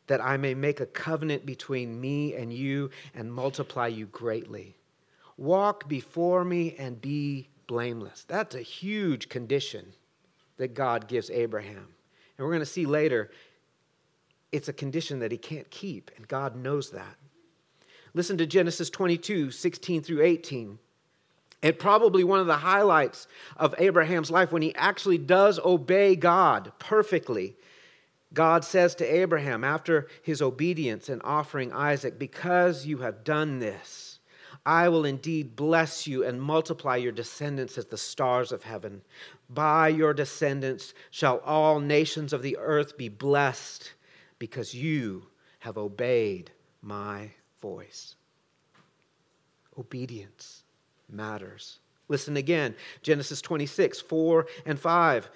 that 0.08 0.22
I 0.22 0.38
may 0.38 0.54
make 0.54 0.80
a 0.80 0.86
covenant 0.86 1.46
between 1.46 2.00
me 2.00 2.34
and 2.36 2.52
you 2.52 2.90
and 3.16 3.34
multiply 3.34 3.88
you 3.88 4.06
greatly. 4.08 4.76
Walk 5.38 5.88
before 5.88 6.44
me 6.44 6.76
and 6.78 7.02
be 7.02 7.50
blameless. 7.68 8.26
That's 8.28 8.56
a 8.56 8.62
huge 8.62 9.30
condition 9.30 9.94
that 10.58 10.74
God 10.74 11.08
gives 11.08 11.30
Abraham. 11.30 11.88
And 12.38 12.46
we're 12.46 12.52
going 12.52 12.60
to 12.60 12.66
see 12.66 12.86
later, 12.86 13.32
it's 14.52 14.68
a 14.68 14.74
condition 14.74 15.20
that 15.20 15.32
he 15.32 15.38
can't 15.38 15.70
keep, 15.72 16.12
and 16.16 16.28
God 16.28 16.56
knows 16.56 16.92
that. 16.92 17.16
Listen 18.14 18.38
to 18.38 18.46
Genesis 18.46 18.90
22 18.90 19.52
16 19.52 20.04
through 20.04 20.22
18. 20.22 20.78
It 21.64 21.80
probably 21.80 22.24
one 22.26 22.40
of 22.40 22.48
the 22.48 22.58
highlights 22.58 23.28
of 23.56 23.74
Abraham's 23.78 24.30
life 24.30 24.52
when 24.52 24.62
he 24.62 24.76
actually 24.76 25.18
does 25.18 25.60
obey 25.64 26.16
God 26.16 26.74
perfectly 26.78 27.56
God 28.34 28.66
says 28.66 28.96
to 28.96 29.06
Abraham 29.06 29.64
after 29.64 30.08
his 30.22 30.42
obedience 30.42 31.10
and 31.10 31.22
offering 31.24 31.72
Isaac, 31.72 32.18
Because 32.18 32.86
you 32.86 32.98
have 33.00 33.24
done 33.24 33.60
this, 33.60 34.20
I 34.66 34.90
will 34.90 35.06
indeed 35.06 35.56
bless 35.56 36.08
you 36.08 36.24
and 36.24 36.42
multiply 36.42 36.96
your 36.96 37.12
descendants 37.12 37.78
as 37.78 37.86
the 37.86 37.98
stars 37.98 38.52
of 38.52 38.64
heaven. 38.64 39.02
By 39.50 39.90
your 39.90 40.14
descendants 40.14 40.94
shall 41.12 41.40
all 41.40 41.80
nations 41.80 42.34
of 42.34 42.42
the 42.42 42.58
earth 42.60 42.98
be 42.98 43.10
blessed, 43.10 43.94
because 44.40 44.74
you 44.74 45.28
have 45.60 45.78
obeyed 45.78 46.52
my 46.82 47.30
voice. 47.62 48.16
Obedience 49.78 50.64
matters. 51.10 51.80
Listen 52.08 52.38
again 52.38 52.76
Genesis 53.02 53.42
26, 53.42 54.02
4 54.02 54.48
and 54.66 54.80
5. 54.80 55.30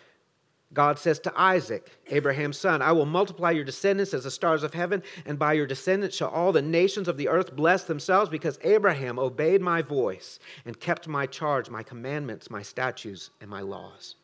God 0.73 0.99
says 0.99 1.19
to 1.19 1.33
Isaac, 1.39 1.97
Abraham's 2.07 2.57
son, 2.57 2.81
I 2.81 2.91
will 2.91 3.05
multiply 3.05 3.51
your 3.51 3.63
descendants 3.63 4.13
as 4.13 4.25
the 4.25 4.31
stars 4.31 4.63
of 4.63 4.73
heaven, 4.73 5.01
and 5.25 5.39
by 5.39 5.53
your 5.53 5.65
descendants 5.65 6.17
shall 6.17 6.29
all 6.29 6.51
the 6.51 6.61
nations 6.61 7.07
of 7.07 7.15
the 7.15 7.29
earth 7.29 7.55
bless 7.55 7.85
themselves, 7.85 8.29
because 8.29 8.59
Abraham 8.63 9.17
obeyed 9.17 9.61
my 9.61 9.81
voice 9.81 10.39
and 10.65 10.79
kept 10.79 11.07
my 11.07 11.25
charge, 11.25 11.69
my 11.69 11.83
commandments, 11.83 12.51
my 12.51 12.61
statutes, 12.61 13.29
and 13.39 13.49
my 13.49 13.61
laws. 13.61 14.15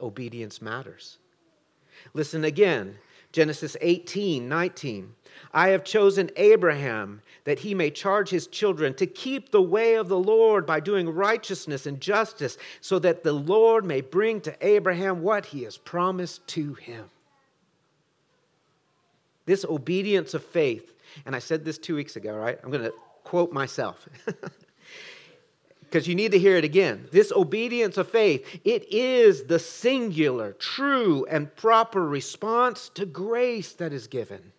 Obedience 0.00 0.62
matters. 0.62 1.18
Listen 2.14 2.44
again 2.44 2.96
Genesis 3.32 3.76
18, 3.80 4.48
19. 4.48 5.14
I 5.52 5.68
have 5.68 5.84
chosen 5.84 6.30
Abraham 6.36 7.22
that 7.44 7.58
he 7.58 7.74
may 7.74 7.90
charge 7.90 8.28
his 8.28 8.46
children 8.46 8.94
to 8.94 9.06
keep 9.06 9.50
the 9.50 9.62
way 9.62 9.94
of 9.94 10.08
the 10.08 10.18
Lord 10.18 10.66
by 10.66 10.80
doing 10.80 11.08
righteousness 11.08 11.86
and 11.86 12.00
justice, 12.00 12.58
so 12.80 12.98
that 13.00 13.22
the 13.22 13.32
Lord 13.32 13.84
may 13.84 14.00
bring 14.00 14.40
to 14.42 14.56
Abraham 14.60 15.22
what 15.22 15.46
he 15.46 15.62
has 15.62 15.76
promised 15.76 16.46
to 16.48 16.74
him. 16.74 17.06
This 19.46 19.64
obedience 19.64 20.34
of 20.34 20.44
faith, 20.44 20.94
and 21.26 21.34
I 21.34 21.38
said 21.38 21.64
this 21.64 21.78
two 21.78 21.96
weeks 21.96 22.16
ago, 22.16 22.34
right? 22.34 22.58
I'm 22.62 22.70
going 22.70 22.84
to 22.84 22.92
quote 23.24 23.52
myself. 23.52 24.08
because 25.90 26.06
you 26.06 26.14
need 26.14 26.30
to 26.30 26.38
hear 26.38 26.56
it 26.56 26.62
again. 26.62 27.08
This 27.10 27.32
obedience 27.32 27.98
of 27.98 28.08
faith, 28.08 28.46
it 28.64 28.92
is 28.92 29.44
the 29.44 29.58
singular, 29.58 30.52
true, 30.52 31.26
and 31.28 31.54
proper 31.56 32.06
response 32.06 32.90
to 32.90 33.04
grace 33.04 33.72
that 33.72 33.92
is 33.92 34.06
given. 34.06 34.52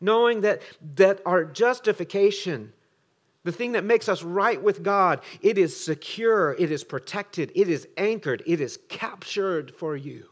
Knowing 0.00 0.42
that, 0.42 0.62
that 0.94 1.20
our 1.26 1.44
justification, 1.44 2.72
the 3.42 3.50
thing 3.50 3.72
that 3.72 3.84
makes 3.84 4.08
us 4.08 4.22
right 4.22 4.62
with 4.62 4.84
God, 4.84 5.20
it 5.42 5.58
is 5.58 5.78
secure, 5.78 6.52
it 6.52 6.70
is 6.70 6.84
protected, 6.84 7.50
it 7.56 7.68
is 7.68 7.88
anchored, 7.96 8.44
it 8.46 8.60
is 8.60 8.78
captured 8.88 9.74
for 9.74 9.96
you 9.96 10.28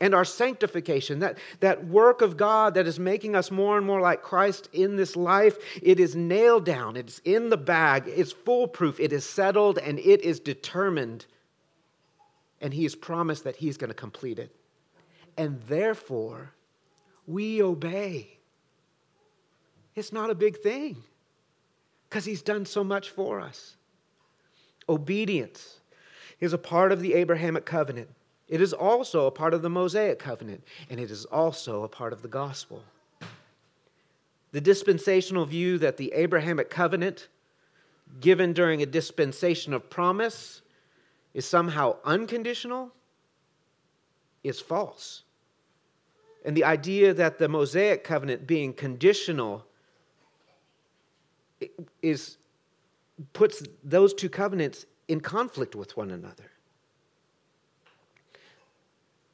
and 0.00 0.14
our 0.14 0.24
sanctification, 0.24 1.20
that, 1.20 1.38
that 1.60 1.86
work 1.86 2.20
of 2.20 2.36
God 2.36 2.74
that 2.74 2.86
is 2.86 2.98
making 2.98 3.34
us 3.34 3.50
more 3.50 3.78
and 3.78 3.86
more 3.86 4.00
like 4.00 4.22
Christ 4.22 4.68
in 4.72 4.96
this 4.96 5.16
life, 5.16 5.56
it 5.82 5.98
is 5.98 6.14
nailed 6.14 6.66
down, 6.66 6.96
it's 6.96 7.20
in 7.24 7.48
the 7.48 7.56
bag, 7.56 8.04
it's 8.06 8.32
foolproof, 8.32 9.00
it 9.00 9.12
is 9.12 9.24
settled, 9.24 9.78
and 9.78 9.98
it 9.98 10.22
is 10.22 10.38
determined. 10.38 11.26
And 12.60 12.74
He 12.74 12.82
has 12.82 12.94
promised 12.94 13.44
that 13.44 13.56
He's 13.56 13.78
going 13.78 13.88
to 13.88 13.94
complete 13.94 14.38
it. 14.38 14.54
And 15.38 15.62
therefore, 15.62 16.52
we 17.26 17.62
obey. 17.62 18.38
It's 19.94 20.12
not 20.12 20.30
a 20.30 20.34
big 20.34 20.58
thing 20.58 21.02
because 22.08 22.26
He's 22.26 22.42
done 22.42 22.66
so 22.66 22.84
much 22.84 23.10
for 23.10 23.40
us. 23.40 23.76
Obedience 24.88 25.80
is 26.38 26.52
a 26.52 26.58
part 26.58 26.92
of 26.92 27.00
the 27.00 27.14
Abrahamic 27.14 27.64
covenant. 27.64 28.10
It 28.48 28.60
is 28.60 28.72
also 28.72 29.26
a 29.26 29.30
part 29.30 29.54
of 29.54 29.62
the 29.62 29.70
Mosaic 29.70 30.18
covenant, 30.18 30.62
and 30.88 31.00
it 31.00 31.10
is 31.10 31.24
also 31.26 31.82
a 31.82 31.88
part 31.88 32.12
of 32.12 32.22
the 32.22 32.28
gospel. 32.28 32.82
The 34.52 34.60
dispensational 34.60 35.44
view 35.44 35.78
that 35.78 35.96
the 35.96 36.12
Abrahamic 36.12 36.70
covenant, 36.70 37.28
given 38.20 38.52
during 38.52 38.82
a 38.82 38.86
dispensation 38.86 39.74
of 39.74 39.90
promise, 39.90 40.62
is 41.34 41.44
somehow 41.44 41.96
unconditional 42.04 42.92
is 44.44 44.60
false. 44.60 45.24
And 46.44 46.56
the 46.56 46.64
idea 46.64 47.12
that 47.12 47.38
the 47.38 47.48
Mosaic 47.48 48.04
covenant 48.04 48.46
being 48.46 48.72
conditional 48.72 49.66
is 52.00 52.38
puts 53.32 53.62
those 53.82 54.14
two 54.14 54.28
covenants 54.28 54.86
in 55.08 55.20
conflict 55.20 55.74
with 55.74 55.96
one 55.96 56.10
another. 56.10 56.50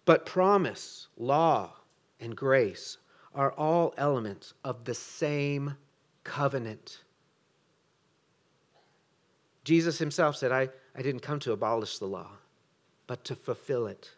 But 0.05 0.27
promise, 0.27 1.09
law, 1.17 1.75
and 2.21 2.37
grace 2.37 2.99
are 3.35 3.53
all 3.53 3.95
elements 3.97 4.55
of 4.65 4.85
the 4.85 4.95
same 4.95 5.77
covenant. 6.25 7.03
Jesus 9.65 9.99
himself 9.99 10.37
said, 10.37 10.53
I, 10.53 10.69
I 10.97 11.03
didn't 11.03 11.21
come 11.23 11.39
to 11.41 11.53
abolish 11.53 11.99
the 11.99 12.07
law, 12.07 12.31
but 13.07 13.25
to 13.25 13.35
fulfill 13.35 13.87
it. 13.87 14.11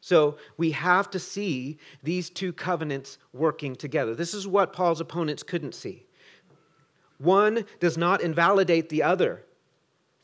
So 0.00 0.38
we 0.56 0.70
have 0.70 1.10
to 1.10 1.18
see 1.18 1.78
these 2.02 2.30
two 2.30 2.52
covenants 2.52 3.18
working 3.32 3.76
together. 3.76 4.14
This 4.14 4.32
is 4.32 4.46
what 4.46 4.72
Paul's 4.72 5.00
opponents 5.00 5.42
couldn't 5.42 5.74
see. 5.74 6.06
One 7.18 7.64
does 7.80 7.98
not 7.98 8.22
invalidate 8.22 8.88
the 8.88 9.02
other. 9.02 9.44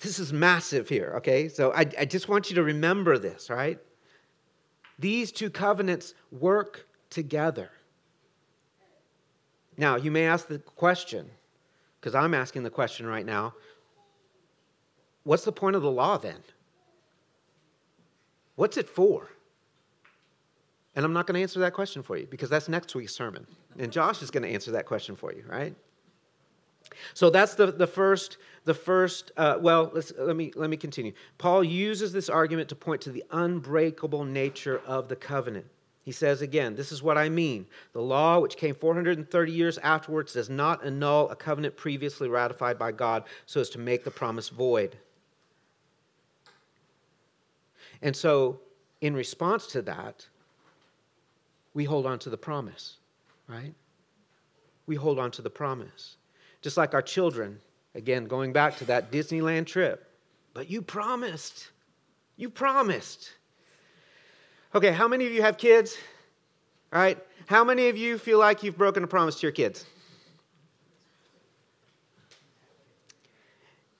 This 0.00 0.18
is 0.18 0.32
massive 0.32 0.88
here, 0.88 1.14
okay? 1.16 1.48
So 1.48 1.72
I, 1.72 1.86
I 1.98 2.04
just 2.04 2.28
want 2.28 2.50
you 2.50 2.56
to 2.56 2.62
remember 2.62 3.18
this, 3.18 3.50
right? 3.50 3.78
These 4.98 5.32
two 5.32 5.50
covenants 5.50 6.14
work 6.30 6.86
together. 7.10 7.70
Now, 9.76 9.96
you 9.96 10.10
may 10.10 10.26
ask 10.26 10.46
the 10.46 10.58
question, 10.58 11.28
because 12.00 12.14
I'm 12.14 12.34
asking 12.34 12.62
the 12.62 12.70
question 12.70 13.06
right 13.06 13.26
now 13.26 13.54
what's 15.24 15.44
the 15.44 15.52
point 15.52 15.74
of 15.74 15.82
the 15.82 15.90
law 15.90 16.18
then? 16.18 16.38
What's 18.56 18.76
it 18.76 18.88
for? 18.88 19.30
And 20.94 21.04
I'm 21.04 21.12
not 21.12 21.26
going 21.26 21.34
to 21.34 21.42
answer 21.42 21.58
that 21.60 21.72
question 21.72 22.02
for 22.02 22.16
you 22.16 22.26
because 22.26 22.50
that's 22.50 22.68
next 22.68 22.94
week's 22.94 23.14
sermon. 23.14 23.46
And 23.78 23.90
Josh 23.90 24.22
is 24.22 24.30
going 24.30 24.44
to 24.44 24.48
answer 24.48 24.70
that 24.72 24.86
question 24.86 25.16
for 25.16 25.32
you, 25.32 25.44
right? 25.48 25.74
So 27.14 27.30
that's 27.30 27.54
the, 27.54 27.72
the 27.72 27.86
first, 27.86 28.38
the 28.64 28.74
first 28.74 29.32
uh, 29.36 29.56
well, 29.60 29.90
let, 30.18 30.36
me, 30.36 30.52
let 30.54 30.70
me 30.70 30.76
continue. 30.76 31.12
Paul 31.38 31.64
uses 31.64 32.12
this 32.12 32.28
argument 32.28 32.68
to 32.70 32.76
point 32.76 33.00
to 33.02 33.10
the 33.10 33.24
unbreakable 33.30 34.24
nature 34.24 34.80
of 34.86 35.08
the 35.08 35.16
covenant. 35.16 35.66
He 36.04 36.12
says 36.12 36.42
again, 36.42 36.76
This 36.76 36.92
is 36.92 37.02
what 37.02 37.16
I 37.16 37.28
mean. 37.28 37.66
The 37.92 38.02
law, 38.02 38.38
which 38.38 38.56
came 38.56 38.74
430 38.74 39.52
years 39.52 39.78
afterwards, 39.78 40.34
does 40.34 40.50
not 40.50 40.84
annul 40.84 41.30
a 41.30 41.36
covenant 41.36 41.76
previously 41.76 42.28
ratified 42.28 42.78
by 42.78 42.92
God 42.92 43.24
so 43.46 43.60
as 43.60 43.70
to 43.70 43.78
make 43.78 44.04
the 44.04 44.10
promise 44.10 44.50
void. 44.50 44.96
And 48.02 48.14
so, 48.14 48.60
in 49.00 49.14
response 49.14 49.66
to 49.68 49.82
that, 49.82 50.26
we 51.72 51.84
hold 51.84 52.04
on 52.04 52.18
to 52.20 52.30
the 52.30 52.36
promise, 52.36 52.98
right? 53.48 53.74
We 54.86 54.96
hold 54.96 55.18
on 55.18 55.30
to 55.32 55.42
the 55.42 55.50
promise. 55.50 56.16
Just 56.64 56.78
like 56.78 56.94
our 56.94 57.02
children, 57.02 57.60
again, 57.94 58.24
going 58.24 58.54
back 58.54 58.78
to 58.78 58.86
that 58.86 59.12
Disneyland 59.12 59.66
trip. 59.66 60.08
But 60.54 60.70
you 60.70 60.80
promised. 60.80 61.68
You 62.38 62.48
promised. 62.48 63.32
Okay, 64.74 64.90
how 64.90 65.06
many 65.06 65.26
of 65.26 65.32
you 65.32 65.42
have 65.42 65.58
kids? 65.58 65.98
All 66.90 67.02
right. 67.02 67.18
How 67.44 67.64
many 67.64 67.88
of 67.88 67.98
you 67.98 68.16
feel 68.16 68.38
like 68.38 68.62
you've 68.62 68.78
broken 68.78 69.04
a 69.04 69.06
promise 69.06 69.40
to 69.40 69.42
your 69.42 69.52
kids? 69.52 69.84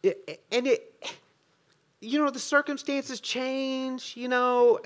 And 0.03 0.67
it, 0.67 1.05
you 2.01 2.19
know, 2.19 2.31
the 2.31 2.39
circumstances 2.39 3.21
change, 3.21 4.15
you 4.17 4.29
know. 4.29 4.81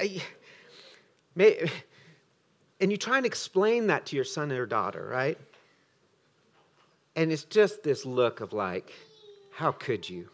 And 1.37 2.91
you 2.91 2.97
try 2.97 3.19
and 3.19 3.27
explain 3.27 3.87
that 3.87 4.07
to 4.07 4.17
your 4.17 4.25
son 4.25 4.51
or 4.51 4.67
daughter, 4.67 5.07
right? 5.09 5.39
And 7.19 7.33
it's 7.33 7.43
just 7.43 7.83
this 7.83 8.07
look 8.07 8.41
of 8.41 8.53
like, 8.53 8.93
how 9.51 9.73
could 9.73 10.09
you? 10.09 10.29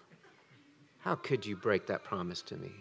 How 0.98 1.14
could 1.14 1.46
you 1.46 1.56
break 1.56 1.86
that 1.86 2.04
promise 2.04 2.42
to 2.42 2.58
me? 2.58 2.72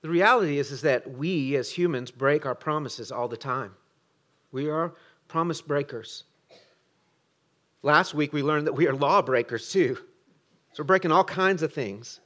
The 0.00 0.08
reality 0.08 0.58
is, 0.58 0.70
is 0.70 0.80
that 0.80 1.18
we 1.18 1.54
as 1.56 1.70
humans 1.70 2.10
break 2.10 2.46
our 2.46 2.54
promises 2.54 3.12
all 3.12 3.28
the 3.28 3.36
time. 3.36 3.72
We 4.52 4.70
are 4.70 4.94
promise 5.28 5.60
breakers. 5.60 6.24
Last 7.82 8.14
week 8.14 8.32
we 8.32 8.42
learned 8.42 8.66
that 8.68 8.72
we 8.72 8.88
are 8.88 8.94
law 8.94 9.20
breakers 9.20 9.70
too. 9.70 9.98
So 10.72 10.82
we're 10.82 10.86
breaking 10.86 11.12
all 11.12 11.24
kinds 11.24 11.62
of 11.62 11.74
things. 11.74 12.20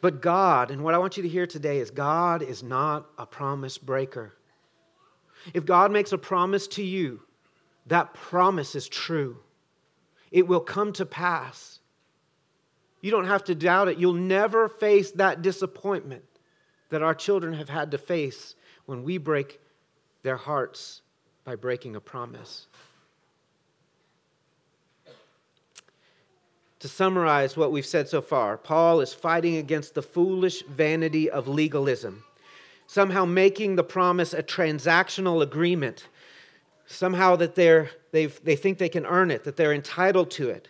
But 0.00 0.22
God, 0.22 0.70
and 0.70 0.82
what 0.82 0.94
I 0.94 0.98
want 0.98 1.18
you 1.18 1.24
to 1.24 1.28
hear 1.28 1.46
today 1.46 1.78
is 1.80 1.90
God 1.90 2.40
is 2.40 2.62
not 2.62 3.06
a 3.18 3.26
promise 3.26 3.76
breaker. 3.76 4.32
If 5.52 5.66
God 5.66 5.92
makes 5.92 6.12
a 6.12 6.18
promise 6.18 6.66
to 6.68 6.82
you, 6.82 7.20
that 7.86 8.14
promise 8.14 8.74
is 8.74 8.88
true. 8.88 9.38
It 10.32 10.48
will 10.48 10.60
come 10.60 10.92
to 10.94 11.06
pass. 11.06 11.78
You 13.00 13.12
don't 13.12 13.26
have 13.26 13.44
to 13.44 13.54
doubt 13.54 13.88
it. 13.88 13.98
You'll 13.98 14.14
never 14.14 14.68
face 14.68 15.12
that 15.12 15.42
disappointment 15.42 16.24
that 16.88 17.02
our 17.02 17.14
children 17.14 17.54
have 17.54 17.68
had 17.68 17.92
to 17.92 17.98
face 17.98 18.56
when 18.86 19.04
we 19.04 19.18
break 19.18 19.60
their 20.22 20.36
hearts 20.36 21.02
by 21.44 21.54
breaking 21.54 21.94
a 21.94 22.00
promise. 22.00 22.66
To 26.80 26.88
summarize 26.88 27.56
what 27.56 27.70
we've 27.70 27.86
said 27.86 28.08
so 28.08 28.20
far, 28.20 28.56
Paul 28.56 29.00
is 29.00 29.14
fighting 29.14 29.56
against 29.56 29.94
the 29.94 30.02
foolish 30.02 30.64
vanity 30.64 31.30
of 31.30 31.46
legalism, 31.46 32.24
somehow 32.88 33.24
making 33.24 33.76
the 33.76 33.84
promise 33.84 34.34
a 34.34 34.42
transactional 34.42 35.42
agreement 35.42 36.08
somehow 36.92 37.36
that 37.36 37.54
they're, 37.54 37.90
they 38.12 38.26
they 38.26 38.56
think 38.56 38.78
they 38.78 38.88
can 38.88 39.04
earn 39.04 39.30
it, 39.30 39.44
that 39.44 39.56
they're 39.56 39.72
entitled 39.72 40.30
to 40.32 40.48
it. 40.48 40.68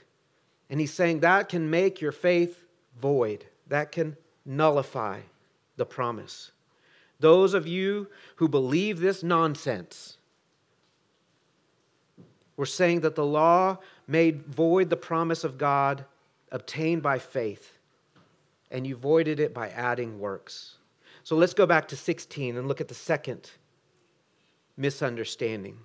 And 0.71 0.81
he's 0.81 0.95
saying 0.95 1.21
that 1.21 1.51
can 1.51 1.69
make 1.69 2.01
your 2.01 2.13
faith 2.13 2.65
void, 3.01 3.45
that 3.69 3.93
can 3.93 4.17
nullify 4.47 5.21
the 5.77 5.85
promise. 5.85 6.53
Those 7.21 7.55
of 7.55 7.67
you 7.67 8.09
who 8.37 8.49
believe 8.49 8.99
this 8.99 9.23
nonsense, 9.23 10.17
we're 12.57 12.67
saying 12.67 13.01
that 13.01 13.15
the 13.15 13.25
law 13.25 13.79
made 14.09 14.47
void 14.47 14.91
the 14.91 14.97
promise 14.97 15.45
of 15.45 15.59
God 15.59 16.05
obtained 16.51 17.03
by 17.03 17.19
faith, 17.19 17.79
and 18.71 18.87
you 18.87 18.97
voided 18.97 19.41
it 19.41 19.55
by 19.55 19.69
adding 19.71 20.19
works. 20.19 20.77
So 21.23 21.37
let's 21.37 21.55
go 21.55 21.67
back 21.67 21.89
to 21.89 21.97
16 21.97 22.57
and 22.57 22.67
look 22.67 22.81
at 22.81 22.89
the 22.89 22.95
second 22.95 23.51
misunderstanding. 24.77 25.79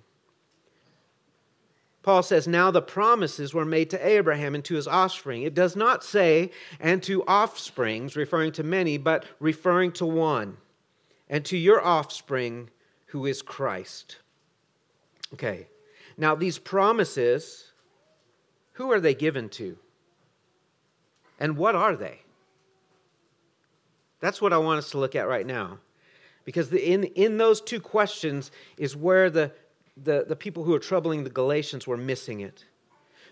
Paul 2.02 2.22
says, 2.22 2.46
Now 2.46 2.70
the 2.70 2.82
promises 2.82 3.52
were 3.52 3.64
made 3.64 3.90
to 3.90 4.06
Abraham 4.06 4.54
and 4.54 4.64
to 4.64 4.74
his 4.74 4.88
offspring. 4.88 5.42
It 5.42 5.54
does 5.54 5.76
not 5.76 6.04
say, 6.04 6.50
and 6.80 7.02
to 7.02 7.22
offsprings, 7.24 8.16
referring 8.16 8.52
to 8.52 8.62
many, 8.62 8.98
but 8.98 9.26
referring 9.40 9.92
to 9.92 10.06
one, 10.06 10.56
and 11.28 11.44
to 11.46 11.56
your 11.56 11.84
offspring, 11.84 12.70
who 13.06 13.26
is 13.26 13.42
Christ. 13.42 14.18
Okay, 15.34 15.66
now 16.16 16.34
these 16.34 16.58
promises, 16.58 17.72
who 18.72 18.90
are 18.92 19.00
they 19.00 19.14
given 19.14 19.48
to? 19.50 19.76
And 21.40 21.56
what 21.56 21.74
are 21.74 21.96
they? 21.96 22.20
That's 24.20 24.42
what 24.42 24.52
I 24.52 24.58
want 24.58 24.78
us 24.78 24.90
to 24.90 24.98
look 24.98 25.14
at 25.14 25.28
right 25.28 25.46
now. 25.46 25.78
Because 26.44 26.72
in, 26.72 27.04
in 27.04 27.36
those 27.36 27.60
two 27.60 27.78
questions 27.78 28.50
is 28.76 28.96
where 28.96 29.30
the, 29.30 29.52
the, 30.04 30.24
the 30.28 30.36
people 30.36 30.64
who 30.64 30.72
were 30.72 30.78
troubling 30.78 31.24
the 31.24 31.30
Galatians 31.30 31.86
were 31.86 31.96
missing 31.96 32.40
it. 32.40 32.64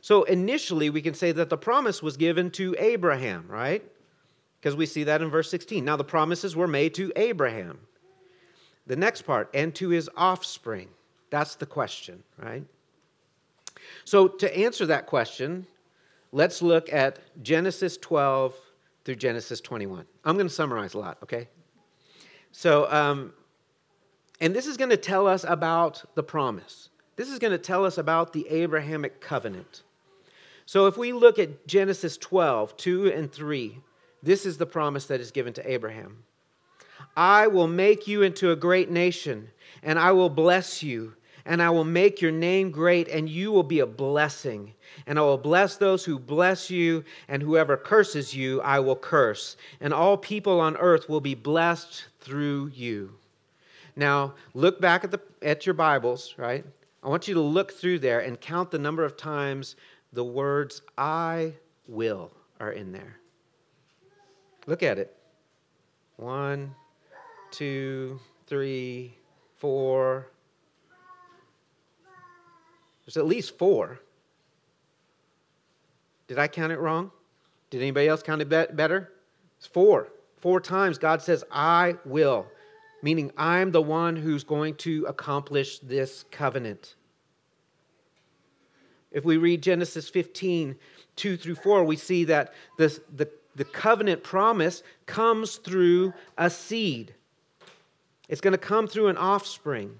So 0.00 0.24
initially, 0.24 0.90
we 0.90 1.02
can 1.02 1.14
say 1.14 1.32
that 1.32 1.50
the 1.50 1.56
promise 1.56 2.02
was 2.02 2.16
given 2.16 2.50
to 2.52 2.74
Abraham, 2.78 3.46
right? 3.48 3.82
Because 4.60 4.76
we 4.76 4.86
see 4.86 5.04
that 5.04 5.22
in 5.22 5.30
verse 5.30 5.50
16. 5.50 5.84
Now, 5.84 5.96
the 5.96 6.04
promises 6.04 6.54
were 6.54 6.68
made 6.68 6.94
to 6.94 7.12
Abraham. 7.16 7.78
The 8.86 8.96
next 8.96 9.22
part, 9.22 9.50
and 9.52 9.74
to 9.76 9.88
his 9.88 10.08
offspring. 10.16 10.88
That's 11.30 11.56
the 11.56 11.66
question, 11.66 12.22
right? 12.38 12.62
So, 14.04 14.28
to 14.28 14.56
answer 14.56 14.86
that 14.86 15.06
question, 15.06 15.66
let's 16.30 16.62
look 16.62 16.92
at 16.92 17.18
Genesis 17.42 17.96
12 17.96 18.54
through 19.04 19.16
Genesis 19.16 19.60
21. 19.60 20.06
I'm 20.24 20.36
going 20.36 20.46
to 20.46 20.54
summarize 20.54 20.94
a 20.94 20.98
lot, 20.98 21.18
okay? 21.22 21.48
So, 22.52 22.90
um, 22.92 23.32
and 24.40 24.54
this 24.54 24.66
is 24.66 24.76
going 24.76 24.90
to 24.90 24.96
tell 24.96 25.26
us 25.26 25.44
about 25.46 26.04
the 26.14 26.22
promise. 26.22 26.88
This 27.16 27.30
is 27.30 27.38
going 27.38 27.52
to 27.52 27.58
tell 27.58 27.84
us 27.84 27.98
about 27.98 28.32
the 28.32 28.46
Abrahamic 28.48 29.20
covenant. 29.20 29.82
So 30.66 30.86
if 30.86 30.96
we 30.96 31.12
look 31.12 31.38
at 31.38 31.66
Genesis 31.66 32.16
12, 32.18 32.76
2 32.76 33.12
and 33.12 33.32
3, 33.32 33.78
this 34.22 34.44
is 34.44 34.58
the 34.58 34.66
promise 34.66 35.06
that 35.06 35.20
is 35.20 35.30
given 35.30 35.52
to 35.54 35.70
Abraham 35.70 36.24
I 37.16 37.46
will 37.46 37.68
make 37.68 38.06
you 38.06 38.22
into 38.22 38.50
a 38.50 38.56
great 38.56 38.90
nation, 38.90 39.48
and 39.82 39.98
I 39.98 40.12
will 40.12 40.28
bless 40.28 40.82
you, 40.82 41.14
and 41.46 41.62
I 41.62 41.70
will 41.70 41.84
make 41.84 42.20
your 42.20 42.32
name 42.32 42.70
great, 42.70 43.08
and 43.08 43.28
you 43.28 43.52
will 43.52 43.62
be 43.62 43.80
a 43.80 43.86
blessing. 43.86 44.74
And 45.06 45.18
I 45.18 45.22
will 45.22 45.38
bless 45.38 45.76
those 45.76 46.04
who 46.04 46.18
bless 46.18 46.70
you, 46.70 47.04
and 47.28 47.42
whoever 47.42 47.76
curses 47.76 48.34
you, 48.34 48.60
I 48.60 48.80
will 48.80 48.96
curse. 48.96 49.56
And 49.80 49.94
all 49.94 50.16
people 50.16 50.60
on 50.60 50.76
earth 50.76 51.08
will 51.08 51.20
be 51.20 51.34
blessed 51.34 52.06
through 52.20 52.72
you. 52.74 53.14
Now, 53.96 54.34
look 54.52 54.80
back 54.80 55.04
at, 55.04 55.10
the, 55.10 55.20
at 55.42 55.64
your 55.64 55.74
Bibles, 55.74 56.34
right? 56.36 56.64
I 57.02 57.08
want 57.08 57.26
you 57.26 57.34
to 57.34 57.40
look 57.40 57.72
through 57.72 58.00
there 58.00 58.20
and 58.20 58.38
count 58.40 58.70
the 58.70 58.78
number 58.78 59.04
of 59.04 59.16
times 59.16 59.76
the 60.12 60.24
words 60.24 60.82
I 60.98 61.54
will 61.88 62.30
are 62.60 62.72
in 62.72 62.92
there. 62.92 63.16
Look 64.66 64.82
at 64.82 64.98
it. 64.98 65.16
One, 66.16 66.74
two, 67.50 68.18
three, 68.46 69.16
four. 69.56 70.30
There's 73.04 73.16
at 73.16 73.26
least 73.26 73.56
four. 73.56 74.00
Did 76.28 76.38
I 76.38 76.48
count 76.48 76.72
it 76.72 76.80
wrong? 76.80 77.10
Did 77.70 77.80
anybody 77.80 78.08
else 78.08 78.22
count 78.22 78.42
it 78.42 78.48
better? 78.48 79.12
It's 79.58 79.66
four. 79.66 80.08
Four 80.38 80.60
times 80.60 80.98
God 80.98 81.22
says, 81.22 81.44
I 81.50 81.96
will, 82.04 82.46
meaning 83.02 83.30
I'm 83.36 83.72
the 83.72 83.82
one 83.82 84.16
who's 84.16 84.44
going 84.44 84.76
to 84.76 85.04
accomplish 85.08 85.78
this 85.80 86.24
covenant. 86.30 86.94
If 89.12 89.24
we 89.24 89.36
read 89.36 89.62
Genesis 89.62 90.08
15, 90.08 90.76
2 91.16 91.36
through 91.36 91.54
4, 91.54 91.84
we 91.84 91.96
see 91.96 92.24
that 92.24 92.52
this, 92.76 93.00
the, 93.14 93.28
the 93.54 93.64
covenant 93.64 94.22
promise 94.22 94.82
comes 95.06 95.56
through 95.56 96.12
a 96.36 96.50
seed. 96.50 97.14
It's 98.28 98.40
going 98.40 98.52
to 98.52 98.58
come 98.58 98.86
through 98.86 99.08
an 99.08 99.16
offspring. 99.16 99.96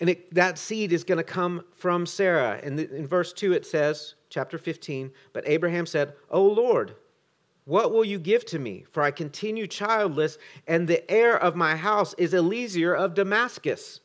And 0.00 0.10
it, 0.10 0.34
that 0.34 0.58
seed 0.58 0.92
is 0.92 1.04
going 1.04 1.18
to 1.18 1.24
come 1.24 1.64
from 1.76 2.06
Sarah. 2.06 2.58
And 2.62 2.80
in 2.80 3.06
verse 3.06 3.32
2, 3.32 3.52
it 3.52 3.64
says, 3.64 4.14
chapter 4.30 4.58
15, 4.58 5.12
but 5.32 5.46
Abraham 5.46 5.86
said, 5.86 6.14
O 6.30 6.42
Lord, 6.44 6.96
what 7.64 7.92
will 7.92 8.04
you 8.04 8.18
give 8.18 8.44
to 8.46 8.58
me? 8.58 8.84
For 8.90 9.02
I 9.02 9.10
continue 9.10 9.66
childless, 9.66 10.38
and 10.66 10.88
the 10.88 11.08
heir 11.10 11.36
of 11.36 11.54
my 11.54 11.76
house 11.76 12.14
is 12.18 12.34
Eliezer 12.34 12.94
of 12.94 13.14
Damascus. 13.14 14.00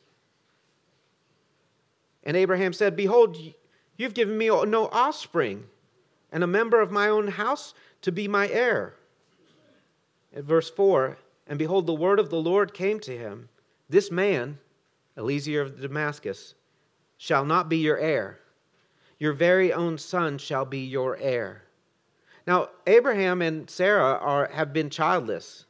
And 2.22 2.36
Abraham 2.36 2.72
said, 2.72 2.94
Behold, 2.94 3.36
you've 3.96 4.14
given 4.14 4.38
me 4.38 4.48
no 4.48 4.88
offspring, 4.92 5.64
and 6.30 6.44
a 6.44 6.48
member 6.48 6.80
of 6.80 6.92
my 6.92 7.08
own 7.08 7.28
house 7.28 7.74
to 8.02 8.12
be 8.12 8.28
my 8.28 8.48
heir. 8.48 8.94
At 10.34 10.44
verse 10.44 10.70
4, 10.70 11.16
and 11.48 11.58
behold, 11.58 11.86
the 11.86 11.94
word 11.94 12.20
of 12.20 12.30
the 12.30 12.40
Lord 12.40 12.74
came 12.74 13.00
to 13.00 13.16
him 13.16 13.48
This 13.88 14.10
man, 14.10 14.58
Eliezer 15.16 15.62
of 15.62 15.80
Damascus, 15.80 16.54
shall 17.16 17.44
not 17.44 17.68
be 17.68 17.78
your 17.78 17.98
heir. 17.98 18.38
Your 19.18 19.32
very 19.32 19.72
own 19.72 19.98
son 19.98 20.38
shall 20.38 20.64
be 20.64 20.84
your 20.84 21.16
heir. 21.16 21.64
Now, 22.48 22.70
Abraham 22.86 23.42
and 23.42 23.68
Sarah 23.68 24.16
are, 24.22 24.48
have 24.50 24.72
been 24.72 24.88
childless. 24.88 25.66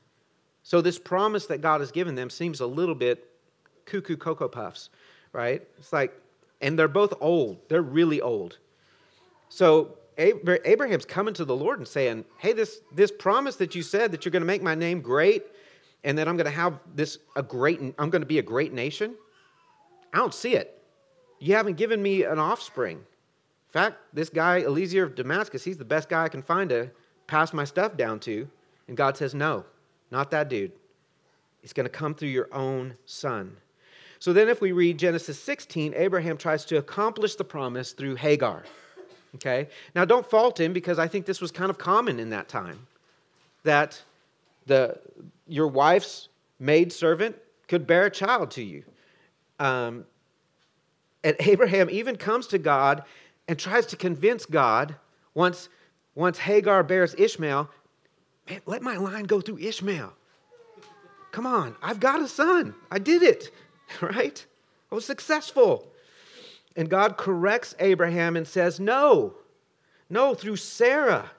So, 0.62 0.80
this 0.80 0.96
promise 0.96 1.46
that 1.46 1.60
God 1.60 1.80
has 1.80 1.90
given 1.90 2.14
them 2.14 2.30
seems 2.30 2.60
a 2.60 2.66
little 2.66 2.94
bit 2.94 3.28
cuckoo 3.84 4.16
cocoa 4.16 4.46
puffs, 4.46 4.90
right? 5.32 5.66
It's 5.78 5.92
like, 5.92 6.12
and 6.60 6.78
they're 6.78 6.86
both 6.86 7.14
old. 7.20 7.58
They're 7.68 7.82
really 7.82 8.20
old. 8.20 8.58
So, 9.48 9.96
Abraham's 10.18 11.04
coming 11.04 11.34
to 11.34 11.44
the 11.44 11.56
Lord 11.56 11.80
and 11.80 11.88
saying, 11.88 12.24
Hey, 12.36 12.52
this, 12.52 12.78
this 12.94 13.10
promise 13.10 13.56
that 13.56 13.74
you 13.74 13.82
said 13.82 14.12
that 14.12 14.24
you're 14.24 14.30
going 14.30 14.42
to 14.42 14.46
make 14.46 14.62
my 14.62 14.76
name 14.76 15.00
great 15.00 15.46
and 16.04 16.16
that 16.16 16.28
I'm 16.28 16.36
going 16.36 16.44
to 16.44 16.50
have 16.52 16.78
this 16.94 17.18
a 17.34 17.42
great 17.42 17.80
I'm 17.98 18.08
going 18.10 18.22
to 18.22 18.26
be 18.26 18.38
a 18.38 18.42
great 18.42 18.72
nation. 18.72 19.16
I 20.14 20.18
don't 20.18 20.34
see 20.34 20.54
it. 20.54 20.80
You 21.40 21.56
haven't 21.56 21.76
given 21.76 22.00
me 22.00 22.22
an 22.22 22.38
offspring. 22.38 23.00
In 23.68 23.72
fact, 23.72 23.98
this 24.14 24.30
guy, 24.30 24.60
Eliezer 24.60 25.04
of 25.04 25.14
Damascus, 25.14 25.62
he's 25.62 25.76
the 25.76 25.84
best 25.84 26.08
guy 26.08 26.24
I 26.24 26.28
can 26.28 26.42
find 26.42 26.70
to 26.70 26.90
pass 27.26 27.52
my 27.52 27.64
stuff 27.64 27.96
down 27.96 28.18
to. 28.20 28.48
And 28.88 28.96
God 28.96 29.16
says, 29.16 29.34
No, 29.34 29.64
not 30.10 30.30
that 30.30 30.48
dude. 30.48 30.72
It's 31.62 31.74
going 31.74 31.84
to 31.84 31.90
come 31.90 32.14
through 32.14 32.30
your 32.30 32.48
own 32.52 32.94
son. 33.04 33.56
So 34.20 34.32
then, 34.32 34.48
if 34.48 34.60
we 34.60 34.72
read 34.72 34.98
Genesis 34.98 35.40
16, 35.40 35.92
Abraham 35.94 36.38
tries 36.38 36.64
to 36.66 36.78
accomplish 36.78 37.36
the 37.36 37.44
promise 37.44 37.92
through 37.92 38.16
Hagar. 38.16 38.64
Okay? 39.34 39.68
Now, 39.94 40.04
don't 40.04 40.28
fault 40.28 40.58
him 40.58 40.72
because 40.72 40.98
I 40.98 41.06
think 41.06 41.26
this 41.26 41.40
was 41.40 41.52
kind 41.52 41.70
of 41.70 41.78
common 41.78 42.18
in 42.18 42.30
that 42.30 42.48
time 42.48 42.86
that 43.64 44.02
the, 44.66 44.98
your 45.46 45.68
wife's 45.68 46.28
maid 46.58 46.92
servant 46.92 47.36
could 47.68 47.86
bear 47.86 48.06
a 48.06 48.10
child 48.10 48.50
to 48.52 48.62
you. 48.62 48.82
Um, 49.58 50.04
and 51.22 51.36
Abraham 51.40 51.88
even 51.90 52.16
comes 52.16 52.46
to 52.48 52.58
God 52.58 53.04
and 53.48 53.58
tries 53.58 53.86
to 53.86 53.96
convince 53.96 54.46
God 54.46 54.94
once, 55.34 55.70
once 56.14 56.38
Hagar 56.38 56.82
bears 56.84 57.14
Ishmael, 57.16 57.68
man, 58.48 58.60
let 58.66 58.82
my 58.82 58.98
line 58.98 59.24
go 59.24 59.40
through 59.40 59.58
Ishmael. 59.58 60.12
Come 61.32 61.46
on, 61.46 61.74
I've 61.82 61.98
got 61.98 62.22
a 62.22 62.28
son. 62.28 62.74
I 62.90 62.98
did 62.98 63.22
it, 63.22 63.50
right? 64.00 64.44
I 64.92 64.94
was 64.94 65.04
successful. 65.04 65.90
And 66.76 66.88
God 66.88 67.16
corrects 67.16 67.74
Abraham 67.80 68.36
and 68.36 68.46
says, 68.46 68.78
No, 68.78 69.34
no, 70.08 70.34
through 70.34 70.56
Sarah. 70.56 71.30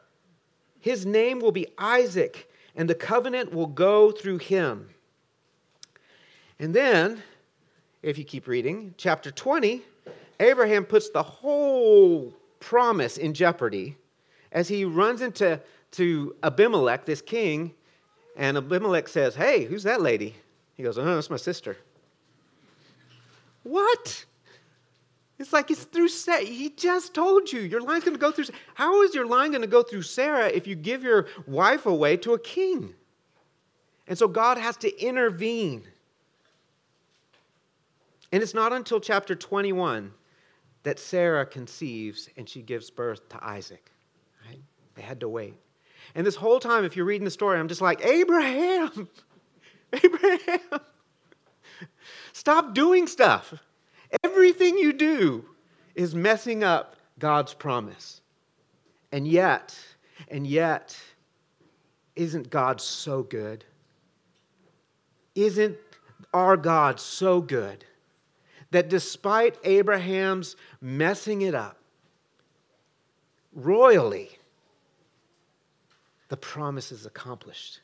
His 0.79 1.05
name 1.05 1.39
will 1.39 1.51
be 1.51 1.67
Isaac, 1.77 2.49
and 2.75 2.89
the 2.89 2.95
covenant 2.95 3.53
will 3.53 3.67
go 3.67 4.11
through 4.11 4.37
him. 4.37 4.89
And 6.57 6.73
then, 6.73 7.21
if 8.01 8.17
you 8.17 8.23
keep 8.23 8.47
reading, 8.47 8.93
chapter 8.97 9.31
20, 9.31 9.81
Abraham 10.39 10.85
puts 10.85 11.09
the 11.09 11.23
whole 11.23 12.33
promise 12.59 13.17
in 13.17 13.33
jeopardy 13.33 13.97
as 14.51 14.67
he 14.67 14.85
runs 14.85 15.21
into 15.21 15.61
to 15.91 16.35
Abimelech, 16.43 17.05
this 17.05 17.21
king, 17.21 17.73
and 18.35 18.57
Abimelech 18.57 19.07
says, 19.07 19.35
Hey, 19.35 19.65
who's 19.65 19.83
that 19.83 20.01
lady? 20.01 20.35
He 20.75 20.83
goes, 20.83 20.97
Oh, 20.97 21.03
that's 21.03 21.29
my 21.29 21.37
sister. 21.37 21.77
What? 23.63 24.25
It's 25.37 25.53
like 25.53 25.71
it's 25.71 25.85
through 25.85 26.09
Sarah. 26.09 26.43
He 26.43 26.69
just 26.69 27.13
told 27.13 27.51
you 27.51 27.61
your 27.61 27.81
line's 27.81 28.03
going 28.03 28.15
to 28.15 28.19
go 28.19 28.31
through. 28.31 28.45
How 28.73 29.01
is 29.03 29.15
your 29.15 29.25
line 29.25 29.51
going 29.51 29.61
to 29.61 29.67
go 29.67 29.83
through 29.83 30.01
Sarah 30.01 30.47
if 30.47 30.67
you 30.67 30.75
give 30.75 31.03
your 31.03 31.27
wife 31.47 31.85
away 31.85 32.17
to 32.17 32.33
a 32.33 32.39
king? 32.39 32.93
And 34.07 34.17
so 34.17 34.27
God 34.27 34.57
has 34.57 34.75
to 34.77 35.01
intervene. 35.01 35.83
And 38.31 38.43
it's 38.43 38.53
not 38.53 38.73
until 38.73 38.99
chapter 38.99 39.33
21 39.33 40.11
that 40.83 40.99
Sarah 40.99 41.45
conceives 41.45 42.29
and 42.37 42.47
she 42.47 42.61
gives 42.61 42.89
birth 42.89 43.27
to 43.29 43.43
Isaac. 43.43 43.91
Right? 44.47 44.61
They 44.95 45.01
had 45.01 45.19
to 45.21 45.29
wait. 45.29 45.55
And 46.15 46.25
this 46.25 46.35
whole 46.35 46.59
time, 46.59 46.85
if 46.85 46.95
you're 46.95 47.05
reading 47.05 47.25
the 47.25 47.31
story, 47.31 47.59
I'm 47.59 47.67
just 47.67 47.81
like, 47.81 48.03
Abraham, 48.05 49.09
Abraham, 49.93 50.79
stop 52.33 52.73
doing 52.73 53.07
stuff. 53.07 53.53
Everything 54.23 54.77
you 54.77 54.93
do 54.93 55.45
is 55.95 56.15
messing 56.15 56.63
up 56.63 56.95
God's 57.19 57.53
promise. 57.53 58.21
And 59.11 59.27
yet, 59.27 59.77
and 60.29 60.47
yet, 60.47 60.97
isn't 62.15 62.49
God 62.49 62.81
so 62.81 63.23
good? 63.23 63.65
Isn't 65.35 65.77
our 66.33 66.57
God 66.57 66.99
so 66.99 67.41
good 67.41 67.85
that 68.71 68.89
despite 68.89 69.57
Abraham's 69.63 70.55
messing 70.81 71.41
it 71.41 71.55
up 71.55 71.77
royally, 73.53 74.29
the 76.29 76.37
promise 76.37 76.91
is 76.91 77.05
accomplished? 77.05 77.81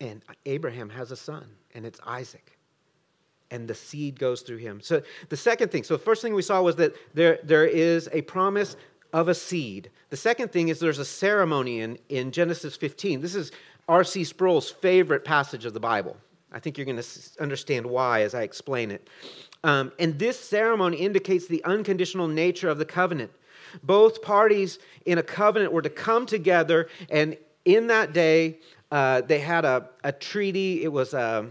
And 0.00 0.22
Abraham 0.46 0.90
has 0.90 1.12
a 1.12 1.16
son, 1.16 1.46
and 1.74 1.86
it's 1.86 2.00
Isaac 2.04 2.58
and 3.52 3.68
the 3.68 3.74
seed 3.74 4.18
goes 4.18 4.40
through 4.40 4.56
him. 4.56 4.80
So 4.80 5.02
the 5.28 5.36
second 5.36 5.70
thing, 5.70 5.84
so 5.84 5.94
the 5.94 6.02
first 6.02 6.22
thing 6.22 6.34
we 6.34 6.42
saw 6.42 6.62
was 6.62 6.74
that 6.76 6.94
there, 7.14 7.38
there 7.44 7.66
is 7.66 8.08
a 8.10 8.22
promise 8.22 8.76
of 9.12 9.28
a 9.28 9.34
seed. 9.34 9.90
The 10.08 10.16
second 10.16 10.50
thing 10.50 10.68
is 10.68 10.80
there's 10.80 10.98
a 10.98 11.04
ceremony 11.04 11.80
in, 11.80 11.98
in 12.08 12.32
Genesis 12.32 12.76
15. 12.76 13.20
This 13.20 13.34
is 13.34 13.52
R.C. 13.88 14.24
Sproul's 14.24 14.70
favorite 14.70 15.24
passage 15.24 15.66
of 15.66 15.74
the 15.74 15.80
Bible. 15.80 16.16
I 16.50 16.60
think 16.60 16.78
you're 16.78 16.86
going 16.86 17.00
to 17.00 17.06
understand 17.40 17.84
why 17.84 18.22
as 18.22 18.34
I 18.34 18.42
explain 18.42 18.90
it. 18.90 19.08
Um, 19.64 19.92
and 19.98 20.18
this 20.18 20.38
ceremony 20.38 20.98
indicates 20.98 21.46
the 21.46 21.62
unconditional 21.64 22.28
nature 22.28 22.68
of 22.68 22.78
the 22.78 22.84
covenant. 22.84 23.30
Both 23.82 24.22
parties 24.22 24.78
in 25.06 25.18
a 25.18 25.22
covenant 25.22 25.72
were 25.72 25.82
to 25.82 25.90
come 25.90 26.26
together, 26.26 26.88
and 27.10 27.36
in 27.64 27.86
that 27.86 28.12
day, 28.12 28.58
uh, 28.90 29.22
they 29.22 29.38
had 29.38 29.64
a, 29.64 29.88
a 30.04 30.12
treaty. 30.12 30.82
It 30.82 30.92
was 30.92 31.14
a, 31.14 31.46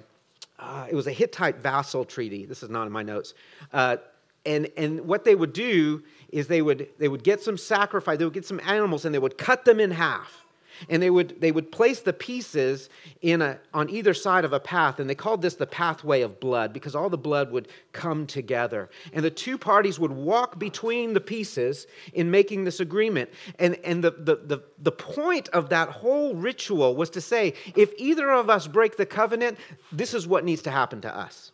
uh, 0.60 0.88
it 0.90 0.96
was 0.96 1.08
a 1.08 1.12
Hittite 1.12 1.58
vassal 1.58 2.06
treaty. 2.06 2.46
This 2.46 2.62
is 2.62 2.70
not 2.70 2.86
in 2.86 2.92
my 2.92 3.02
notes. 3.02 3.34
Uh, 3.74 3.98
and, 4.46 4.70
and 4.78 5.02
what 5.02 5.24
they 5.24 5.36
would 5.36 5.54
do 5.54 6.04
is 6.30 6.48
they 6.48 6.62
would, 6.62 6.88
they 7.00 7.08
would 7.08 7.24
get 7.24 7.42
some 7.42 7.58
sacrifice, 7.58 8.18
they 8.18 8.26
would 8.26 8.34
get 8.34 8.46
some 8.46 8.62
animals, 8.66 9.06
and 9.06 9.14
they 9.14 9.20
would 9.20 9.38
cut 9.38 9.66
them 9.66 9.80
in 9.80 9.92
half. 9.92 10.46
And 10.90 11.02
they 11.02 11.10
would, 11.10 11.40
they 11.40 11.52
would 11.52 11.72
place 11.72 12.00
the 12.02 12.14
pieces 12.14 12.90
in 13.22 13.42
a, 13.42 13.60
on 13.74 13.90
either 13.90 14.14
side 14.14 14.46
of 14.46 14.54
a 14.54 14.60
path, 14.60 15.00
and 15.00 15.10
they 15.10 15.16
called 15.16 15.42
this 15.42 15.56
the 15.56 15.68
pathway 15.68 16.22
of 16.22 16.40
blood 16.40 16.74
because 16.74 16.96
all 16.96 17.10
the 17.10 17.18
blood 17.18 17.52
would 17.52 17.68
come 17.92 18.26
together. 18.26 18.90
And 19.14 19.24
the 19.24 19.30
two 19.30 19.58
parties 19.58 20.00
would 20.00 20.12
walk 20.12 20.60
between 20.60 21.14
the 21.14 21.22
pieces 21.22 21.88
in 22.14 22.32
making 22.32 22.64
this 22.64 22.80
agreement. 22.80 23.30
And, 23.60 23.76
and 23.84 24.04
the, 24.04 24.12
the, 24.12 24.36
the, 24.36 24.64
the 24.80 24.92
point 24.92 25.50
of 25.50 25.70
that 25.70 25.90
whole 25.90 26.36
ritual 26.36 26.96
was 26.96 27.10
to 27.12 27.22
say 27.22 27.54
if 27.76 27.92
either 27.98 28.32
of 28.32 28.50
us 28.50 28.68
break 28.68 28.98
the 28.98 29.06
covenant, 29.06 29.58
this 29.92 30.14
is 30.14 30.28
what 30.28 30.44
needs 30.44 30.62
to 30.64 30.72
happen 30.72 31.02
to 31.02 31.16
us. 31.16 31.52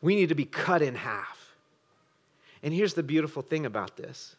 We 0.00 0.14
need 0.14 0.28
to 0.28 0.34
be 0.34 0.44
cut 0.44 0.82
in 0.82 0.94
half. 0.94 1.36
And 2.62 2.72
here's 2.74 2.94
the 2.94 3.02
beautiful 3.02 3.42
thing 3.42 3.66
about 3.66 3.96
this 3.96 4.36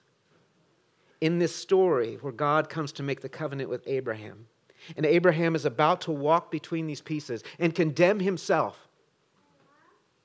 in 1.21 1.39
this 1.39 1.55
story 1.55 2.17
where 2.21 2.33
God 2.33 2.69
comes 2.69 2.91
to 2.93 3.03
make 3.03 3.21
the 3.21 3.29
covenant 3.29 3.69
with 3.69 3.83
Abraham. 3.87 4.47
And 4.95 5.05
Abraham 5.05 5.55
is 5.55 5.65
about 5.65 6.01
to 6.01 6.11
walk 6.11 6.51
between 6.51 6.87
these 6.87 7.01
pieces 7.01 7.43
and 7.59 7.73
condemn 7.73 8.19
himself 8.19 8.87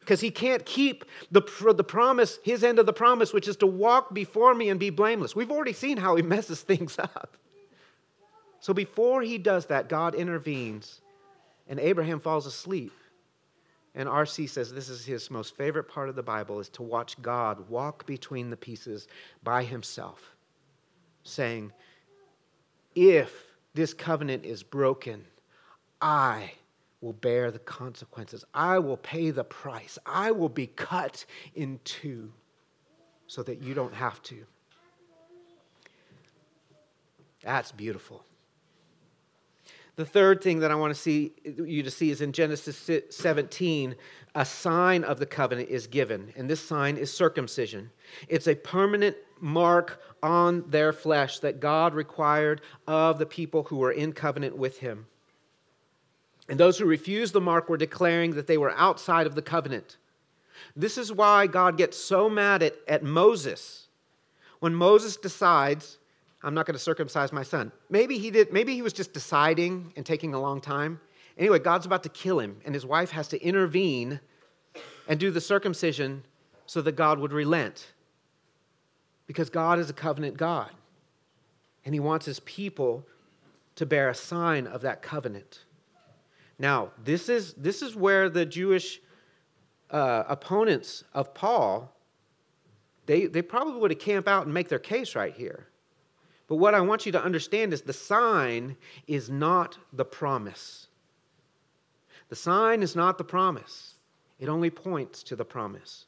because 0.00 0.20
he 0.20 0.31
can't 0.31 0.64
keep 0.66 1.05
the, 1.31 1.42
the 1.76 1.85
promise, 1.85 2.38
his 2.42 2.64
end 2.64 2.81
of 2.81 2.87
the 2.87 2.92
promise, 2.92 3.33
which 3.33 3.46
is 3.46 3.57
to 3.59 3.66
walk 3.66 4.12
before 4.12 4.52
me 4.52 4.68
and 4.68 4.81
be 4.81 4.90
blameless. 4.90 5.37
We've 5.37 5.50
already 5.50 5.72
seen 5.72 5.96
how 5.96 6.16
he 6.16 6.22
messes 6.24 6.61
things 6.61 6.98
up. 6.98 7.37
So 8.61 8.74
before 8.74 9.22
he 9.22 9.38
does 9.38 9.66
that, 9.66 9.88
God 9.88 10.14
intervenes 10.14 11.00
and 11.68 11.81
Abraham 11.81 12.20
falls 12.20 12.46
asleep. 12.46 12.92
And 13.94 14.09
R.C. 14.09 14.46
says 14.46 14.72
this 14.72 14.88
is 14.88 15.05
his 15.05 15.31
most 15.31 15.57
favorite 15.57 15.85
part 15.85 16.09
of 16.09 16.16
the 16.16 16.22
Bible 16.22 16.61
is 16.61 16.68
to 16.70 16.83
watch 16.83 17.20
God 17.20 17.68
walk 17.68 18.07
between 18.07 18.50
the 18.50 18.57
pieces 18.57 19.07
by 19.42 19.64
himself 19.64 20.35
saying, 21.24 21.72
If 22.94 23.32
this 23.74 23.94
covenant 23.94 24.44
is 24.44 24.62
broken, 24.62 25.24
I 26.00 26.52
will 27.00 27.12
bear 27.12 27.50
the 27.50 27.58
consequences. 27.58 28.44
I 28.54 28.78
will 28.78 28.96
pay 28.96 29.30
the 29.30 29.44
price. 29.44 29.98
I 30.06 30.30
will 30.30 30.48
be 30.48 30.68
cut 30.68 31.24
in 31.54 31.80
two 31.85 32.32
so 33.26 33.42
that 33.42 33.62
you 33.62 33.74
don't 33.74 33.94
have 33.94 34.22
to. 34.24 34.44
That's 37.42 37.72
beautiful. 37.72 38.24
The 39.96 40.07
third 40.07 40.42
thing 40.42 40.61
that 40.61 40.70
I 40.70 40.74
want 40.74 40.94
to 40.94 41.00
see 41.00 41.33
you 41.44 41.83
to 41.83 41.90
see 41.90 42.11
is 42.11 42.22
in 42.22 42.33
Genesis 42.33 42.90
17, 43.11 43.94
a 44.35 44.44
sign 44.44 45.05
of 45.05 45.18
the 45.18 45.26
covenant 45.26 45.68
is 45.68 45.87
given, 45.87 46.33
and 46.35 46.48
this 46.48 46.61
sign 46.61 46.96
is 46.96 47.12
circumcision. 47.12 47.90
It's 48.28 48.48
a 48.48 48.55
permanent 48.55 49.16
mark 49.38 50.00
on 50.22 50.64
their 50.70 50.94
flesh 50.94 51.40
that 51.40 51.61
God 51.61 51.94
required 51.94 52.62
of 52.87 53.18
the 53.18 53.26
people 53.26 53.64
who 53.64 53.76
were 53.76 53.92
in 53.92 54.12
covenant 54.12 54.57
with 54.57 54.78
him. 54.78 55.07
And 56.48 56.59
those 56.59 56.78
who 56.78 56.87
refused 56.87 57.35
the 57.35 57.40
mark 57.40 57.68
were 57.68 57.76
declaring 57.76 58.35
that 58.35 58.46
they 58.46 58.59
were 58.59 58.72
outside 58.76 59.26
of 59.26 59.35
the 59.35 59.42
covenant. 59.42 59.98
This 60.74 60.96
is 60.96 61.12
why 61.12 61.46
God 61.46 61.76
gets 61.76 61.98
so 61.98 62.31
mad 62.31 62.62
at, 62.62 62.76
at 62.88 63.02
Moses 63.02 63.88
when 64.61 64.74
Moses 64.74 65.16
decides 65.16 65.98
I'm 66.42 66.55
not 66.55 66.66
going 66.66 66.74
to 66.74 66.83
circumcise 66.83 67.33
my 67.33 67.42
son. 67.42 67.72
Maybe 67.88 68.18
he 68.18 68.31
did, 68.31 68.52
maybe 68.52 68.74
he 68.74 68.83
was 68.83 68.92
just 68.92 69.12
deciding 69.12 69.92
and 69.96 70.05
taking 70.05 70.35
a 70.35 70.40
long 70.40 70.61
time. 70.61 71.00
Anyway, 71.38 71.59
God's 71.59 71.87
about 71.87 72.02
to 72.02 72.09
kill 72.09 72.40
him, 72.40 72.61
and 72.64 72.74
his 72.74 72.85
wife 72.85 73.11
has 73.11 73.28
to 73.28 73.42
intervene 73.42 74.20
and 75.09 75.18
do 75.18 75.31
the 75.31 75.40
circumcision 75.40 76.24
so 76.66 76.83
that 76.83 76.92
God 76.92 77.18
would 77.18 77.33
relent. 77.33 77.92
Because 79.26 79.48
God 79.50 79.78
is 79.78 79.88
a 79.88 79.94
covenant 79.94 80.37
God, 80.37 80.70
and 81.85 81.94
he 81.94 82.00
wants 82.00 82.26
his 82.26 82.40
people 82.40 83.07
to 83.76 83.87
bear 83.87 84.11
a 84.11 84.14
sign 84.14 84.66
of 84.66 84.83
that 84.83 85.00
covenant. 85.00 85.61
Now, 86.59 86.90
this 87.02 87.28
is, 87.28 87.55
this 87.55 87.83
is 87.83 87.96
where 87.96 88.28
the 88.28 88.44
Jewish 88.44 89.00
uh, 89.90 90.24
opponents 90.28 91.05
of 91.14 91.35
Paul, 91.35 91.94
they, 93.07 93.26
they 93.26 93.42
probably 93.42 93.81
would 93.81 93.90
have 93.90 94.00
camped 94.00 94.28
out 94.28 94.44
and 94.44 94.52
make 94.52 94.68
their 94.68 94.78
case 94.78 95.14
right 95.14 95.35
here. 95.35 95.68
But 96.52 96.58
what 96.58 96.74
I 96.74 96.82
want 96.82 97.06
you 97.06 97.12
to 97.12 97.24
understand 97.24 97.72
is 97.72 97.80
the 97.80 97.94
sign 97.94 98.76
is 99.06 99.30
not 99.30 99.78
the 99.90 100.04
promise. 100.04 100.88
The 102.28 102.36
sign 102.36 102.82
is 102.82 102.94
not 102.94 103.16
the 103.16 103.24
promise, 103.24 103.94
it 104.38 104.50
only 104.50 104.68
points 104.68 105.22
to 105.22 105.34
the 105.34 105.46
promise. 105.46 106.04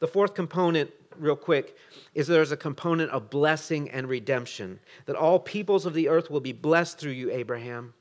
The 0.00 0.08
fourth 0.08 0.34
component, 0.34 0.90
real 1.16 1.36
quick, 1.36 1.76
is 2.12 2.26
there's 2.26 2.50
a 2.50 2.56
component 2.56 3.12
of 3.12 3.30
blessing 3.30 3.88
and 3.88 4.08
redemption. 4.08 4.80
That 5.06 5.14
all 5.14 5.38
peoples 5.38 5.86
of 5.86 5.94
the 5.94 6.08
earth 6.08 6.28
will 6.28 6.40
be 6.40 6.50
blessed 6.50 6.98
through 6.98 7.12
you, 7.12 7.30
Abraham. 7.30 7.94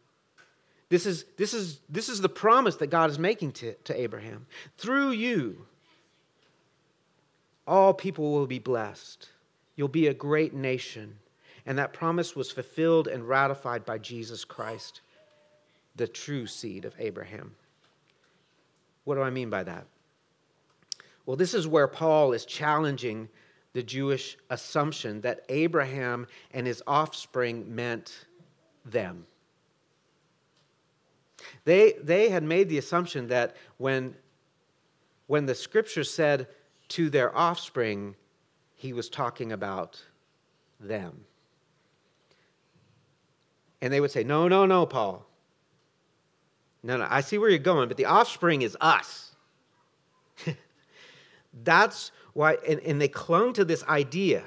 This 0.89 1.05
is, 1.05 1.25
this 1.37 1.53
is, 1.53 1.79
this 1.89 2.09
is 2.09 2.21
the 2.21 2.27
promise 2.27 2.77
that 2.77 2.87
God 2.87 3.11
is 3.11 3.19
making 3.19 3.51
to, 3.51 3.75
to 3.75 4.01
Abraham. 4.01 4.47
Through 4.79 5.11
you, 5.11 5.67
all 7.67 7.93
people 7.93 8.31
will 8.31 8.47
be 8.47 8.57
blessed. 8.57 9.29
You'll 9.75 9.89
be 9.89 10.07
a 10.07 10.13
great 10.15 10.55
nation. 10.55 11.19
And 11.65 11.77
that 11.77 11.93
promise 11.93 12.35
was 12.35 12.51
fulfilled 12.51 13.07
and 13.07 13.27
ratified 13.27 13.85
by 13.85 13.97
Jesus 13.97 14.43
Christ, 14.43 15.01
the 15.95 16.07
true 16.07 16.45
seed 16.45 16.85
of 16.85 16.95
Abraham. 16.99 17.55
What 19.05 19.15
do 19.15 19.21
I 19.21 19.29
mean 19.29 19.49
by 19.49 19.63
that? 19.63 19.85
Well, 21.25 21.37
this 21.37 21.53
is 21.53 21.67
where 21.67 21.87
Paul 21.87 22.33
is 22.33 22.45
challenging 22.45 23.29
the 23.73 23.83
Jewish 23.83 24.37
assumption 24.49 25.21
that 25.21 25.45
Abraham 25.49 26.27
and 26.51 26.67
his 26.67 26.83
offspring 26.85 27.73
meant 27.73 28.25
them. 28.85 29.25
They, 31.65 31.93
they 32.01 32.29
had 32.29 32.43
made 32.43 32.69
the 32.69 32.77
assumption 32.77 33.27
that 33.29 33.55
when, 33.77 34.15
when 35.27 35.45
the 35.45 35.55
scripture 35.55 36.03
said 36.03 36.47
to 36.89 37.09
their 37.09 37.35
offspring, 37.35 38.15
he 38.75 38.93
was 38.93 39.09
talking 39.09 39.51
about 39.51 40.03
them. 40.79 41.25
And 43.83 43.91
they 43.91 43.99
would 43.99 44.11
say, 44.11 44.23
No, 44.23 44.47
no, 44.47 44.65
no, 44.65 44.85
Paul. 44.85 45.27
No, 46.83 46.95
no, 46.95 47.05
I 47.09 47.19
see 47.19 47.37
where 47.37 47.49
you're 47.49 47.59
going, 47.59 47.89
but 47.89 47.97
the 47.97 48.05
offspring 48.05 48.61
is 48.61 48.77
us. 48.79 49.35
That's 51.63 52.13
why, 52.31 52.57
and, 52.67 52.79
and 52.79 53.01
they 53.01 53.09
clung 53.09 53.51
to 53.53 53.65
this 53.65 53.83
idea 53.83 54.45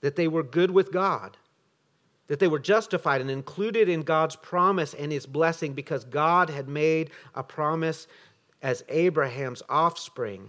that 0.00 0.16
they 0.16 0.26
were 0.26 0.42
good 0.42 0.72
with 0.72 0.90
God, 0.90 1.36
that 2.26 2.40
they 2.40 2.48
were 2.48 2.58
justified 2.58 3.20
and 3.20 3.30
included 3.30 3.88
in 3.88 4.02
God's 4.02 4.34
promise 4.34 4.94
and 4.94 5.12
his 5.12 5.26
blessing 5.26 5.74
because 5.74 6.04
God 6.04 6.50
had 6.50 6.68
made 6.68 7.10
a 7.36 7.44
promise 7.44 8.08
as 8.62 8.82
Abraham's 8.88 9.62
offspring 9.68 10.48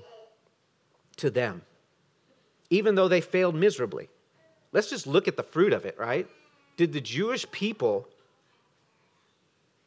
to 1.17 1.29
them, 1.29 1.61
even 2.71 2.95
though 2.95 3.07
they 3.07 3.21
failed 3.21 3.53
miserably. 3.53 4.09
Let's 4.71 4.89
just 4.89 5.05
look 5.05 5.27
at 5.27 5.37
the 5.37 5.43
fruit 5.43 5.71
of 5.71 5.85
it, 5.85 5.99
right? 5.99 6.27
Did 6.77 6.93
the 6.93 7.01
Jewish 7.01 7.49
people 7.51 8.07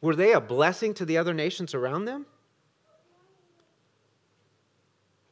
were 0.01 0.15
they 0.15 0.33
a 0.33 0.41
blessing 0.41 0.93
to 0.95 1.05
the 1.05 1.17
other 1.17 1.33
nations 1.33 1.73
around 1.73 2.05
them? 2.05 2.25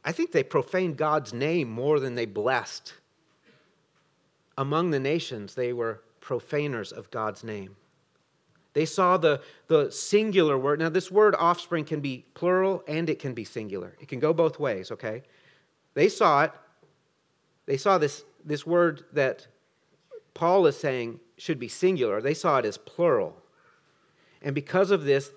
I 0.03 0.11
think 0.11 0.31
they 0.31 0.43
profaned 0.43 0.97
God's 0.97 1.33
name 1.33 1.69
more 1.69 1.99
than 1.99 2.15
they 2.15 2.25
blessed. 2.25 2.93
Among 4.57 4.91
the 4.91 4.99
nations, 4.99 5.55
they 5.55 5.73
were 5.73 6.01
profaners 6.21 6.91
of 6.91 7.09
God's 7.11 7.43
name. 7.43 7.75
They 8.73 8.85
saw 8.85 9.17
the, 9.17 9.41
the 9.67 9.89
singular 9.89 10.57
word. 10.57 10.79
Now, 10.79 10.89
this 10.89 11.09
word 11.09 11.33
offspring 11.39 11.85
can 11.85 12.01
be 12.01 12.25
plural 12.33 12.83
and 12.87 13.09
it 13.09 13.19
can 13.19 13.33
be 13.33 13.45
singular. 13.45 13.95
It 13.99 14.07
can 14.07 14.19
go 14.19 14.33
both 14.33 14.59
ways, 14.59 14.91
okay? 14.91 15.23
They 15.93 16.09
saw 16.09 16.43
it. 16.43 16.51
They 17.65 17.77
saw 17.77 17.97
this, 17.97 18.25
this 18.43 18.65
word 18.65 19.05
that 19.13 19.47
Paul 20.33 20.67
is 20.67 20.77
saying 20.77 21.19
should 21.37 21.57
be 21.57 21.69
singular. 21.69 22.21
They 22.21 22.33
saw 22.33 22.57
it 22.59 22.65
as 22.65 22.77
plural. 22.77 23.41
And 24.45 24.53
because 24.53 24.91
of 24.91 25.03
this, 25.03 25.31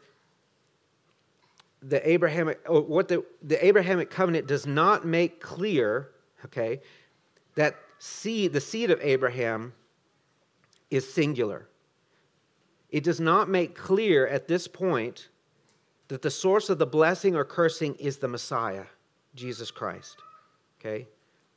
the 1.82 2.06
Abrahamic, 2.08 2.60
oh, 2.68 2.82
what 2.82 3.08
the, 3.08 3.24
the 3.42 3.64
Abrahamic 3.64 4.10
covenant 4.10 4.46
does 4.46 4.66
not 4.66 5.06
make 5.06 5.40
clear, 5.40 6.10
okay, 6.44 6.82
that 7.54 7.74
seed, 7.98 8.52
the 8.52 8.60
seed 8.60 8.90
of 8.90 9.00
Abraham 9.00 9.72
is 10.90 11.10
singular. 11.10 11.66
It 12.90 13.02
does 13.02 13.18
not 13.18 13.48
make 13.48 13.74
clear 13.74 14.26
at 14.26 14.46
this 14.46 14.68
point 14.68 15.28
that 16.08 16.20
the 16.20 16.30
source 16.30 16.68
of 16.68 16.78
the 16.78 16.86
blessing 16.86 17.34
or 17.34 17.44
cursing 17.44 17.94
is 17.94 18.18
the 18.18 18.28
Messiah, 18.28 18.84
Jesus 19.34 19.70
Christ. 19.70 20.18
Okay? 20.80 21.08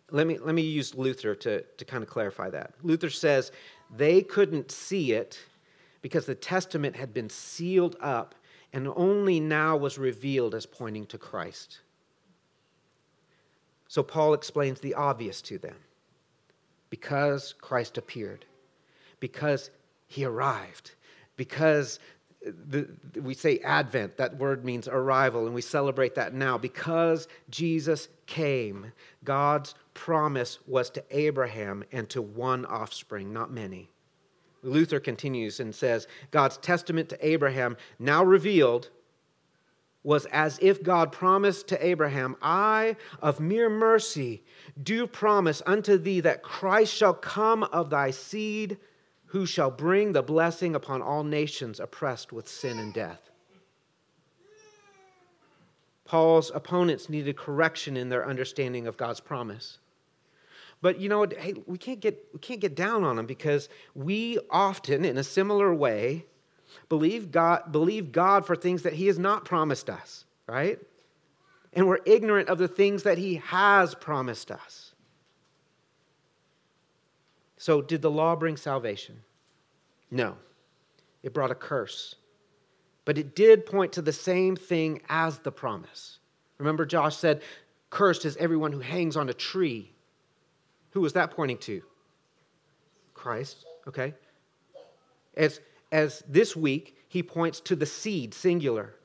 Let 0.09 0.25
me, 0.25 0.37
let 0.37 0.55
me 0.55 0.61
use 0.61 0.95
Luther 0.95 1.35
to, 1.35 1.61
to 1.61 1.85
kind 1.85 2.01
of 2.01 2.09
clarify 2.09 2.49
that. 2.49 2.73
Luther 2.81 3.09
says 3.09 3.51
they 3.95 4.21
couldn't 4.21 4.71
see 4.71 5.11
it 5.11 5.37
because 6.01 6.25
the 6.25 6.35
testament 6.35 6.95
had 6.95 7.13
been 7.13 7.29
sealed 7.29 7.95
up 8.01 8.35
and 8.73 8.87
only 8.95 9.39
now 9.39 9.75
was 9.75 9.97
revealed 9.97 10.55
as 10.55 10.65
pointing 10.65 11.05
to 11.07 11.17
Christ. 11.17 11.79
So 13.87 14.01
Paul 14.01 14.33
explains 14.33 14.79
the 14.79 14.93
obvious 14.93 15.41
to 15.43 15.57
them 15.57 15.75
because 16.89 17.53
Christ 17.59 17.97
appeared, 17.97 18.45
because 19.19 19.69
he 20.07 20.23
arrived, 20.23 20.91
because 21.35 21.99
the, 22.41 22.87
we 23.21 23.33
say 23.33 23.59
Advent, 23.59 24.17
that 24.17 24.37
word 24.37 24.65
means 24.65 24.87
arrival, 24.87 25.45
and 25.45 25.53
we 25.53 25.61
celebrate 25.61 26.15
that 26.15 26.33
now. 26.33 26.57
Because 26.57 27.27
Jesus 27.49 28.07
came, 28.25 28.91
God's 29.23 29.75
promise 29.93 30.57
was 30.65 30.89
to 30.91 31.03
Abraham 31.11 31.83
and 31.91 32.09
to 32.09 32.21
one 32.21 32.65
offspring, 32.65 33.31
not 33.31 33.51
many. 33.51 33.89
Luther 34.63 35.00
continues 35.00 35.60
and 35.60 35.74
says 35.74 36.08
God's 36.32 36.58
testament 36.58 37.10
to 37.10 37.28
Abraham, 37.28 37.78
now 38.00 38.24
revealed, 38.24 38.89
was 40.04 40.26
as 40.28 40.58
if 40.62 40.82
God 40.82 41.12
promised 41.12 41.67
to 41.67 41.86
Abraham, 41.86 42.36
I, 42.41 42.95
of 43.21 43.39
mere 43.39 43.69
mercy, 43.69 44.43
do 44.82 45.06
promise 45.06 45.62
unto 45.65 45.97
thee 45.97 46.21
that 46.21 46.43
Christ 46.43 46.93
shall 46.93 47.13
come 47.13 47.63
of 47.63 47.89
thy 47.89 48.12
seed 48.12 48.78
who 49.26 49.45
shall 49.45 49.71
bring 49.71 50.12
the 50.12 50.24
blessing 50.24 50.76
upon 50.76 51.02
all 51.02 51.24
nations 51.24 51.80
oppressed 51.80 52.34
with 52.34 52.47
sin 52.47 52.80
and 52.80 52.93
death. 52.93 53.30
Paul's 56.04 56.52
opponents 56.54 57.08
needed 57.08 57.38
correction 57.38 57.95
in 57.95 58.10
their 58.10 58.28
understanding 58.28 58.88
of 58.88 58.97
God's 58.97 59.21
promise. 59.21 59.78
But 60.81 60.99
you 60.99 61.09
know? 61.09 61.25
Hey, 61.37 61.55
we 61.67 61.77
can't 61.77 61.99
get 61.99 62.27
we 62.33 62.39
can't 62.39 62.59
get 62.59 62.75
down 62.75 63.03
on 63.03 63.15
them 63.15 63.25
because 63.25 63.69
we 63.93 64.39
often, 64.49 65.05
in 65.05 65.17
a 65.17 65.23
similar 65.23 65.73
way, 65.73 66.25
believe 66.89 67.31
God 67.31 67.71
believe 67.71 68.11
God 68.11 68.45
for 68.45 68.55
things 68.55 68.83
that 68.83 68.93
He 68.93 69.07
has 69.07 69.19
not 69.19 69.45
promised 69.45 69.89
us, 69.89 70.25
right? 70.47 70.79
And 71.73 71.87
we're 71.87 71.99
ignorant 72.05 72.49
of 72.49 72.57
the 72.57 72.67
things 72.67 73.03
that 73.03 73.17
He 73.17 73.35
has 73.35 73.95
promised 73.95 74.51
us. 74.51 74.93
So, 77.57 77.81
did 77.81 78.01
the 78.01 78.09
law 78.09 78.35
bring 78.35 78.57
salvation? 78.57 79.21
No. 80.09 80.35
It 81.21 81.33
brought 81.33 81.51
a 81.51 81.55
curse. 81.55 82.15
But 83.05 83.17
it 83.17 83.35
did 83.35 83.65
point 83.65 83.93
to 83.93 84.01
the 84.01 84.13
same 84.13 84.55
thing 84.55 85.01
as 85.09 85.39
the 85.39 85.51
promise. 85.51 86.19
Remember, 86.57 86.85
Josh 86.85 87.15
said, 87.15 87.41
Cursed 87.89 88.25
is 88.25 88.37
everyone 88.37 88.71
who 88.71 88.79
hangs 88.79 89.17
on 89.17 89.29
a 89.29 89.33
tree. 89.33 89.91
Who 90.91 91.01
was 91.01 91.13
that 91.13 91.32
pointing 91.32 91.58
to? 91.60 91.82
Christ, 93.13 93.65
okay? 93.88 94.13
As, 95.36 95.60
as 95.91 96.23
this 96.27 96.56
week, 96.56 96.97
he 97.08 97.23
points 97.23 97.60
to 97.62 97.75
the 97.75 97.86
seed, 97.86 98.34
singular. 98.34 98.95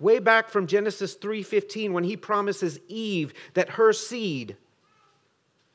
Way 0.00 0.18
back 0.18 0.48
from 0.48 0.66
Genesis 0.66 1.16
3:15 1.16 1.92
when 1.92 2.04
he 2.04 2.16
promises 2.16 2.80
Eve 2.88 3.32
that 3.54 3.70
her 3.70 3.92
seed 3.92 4.56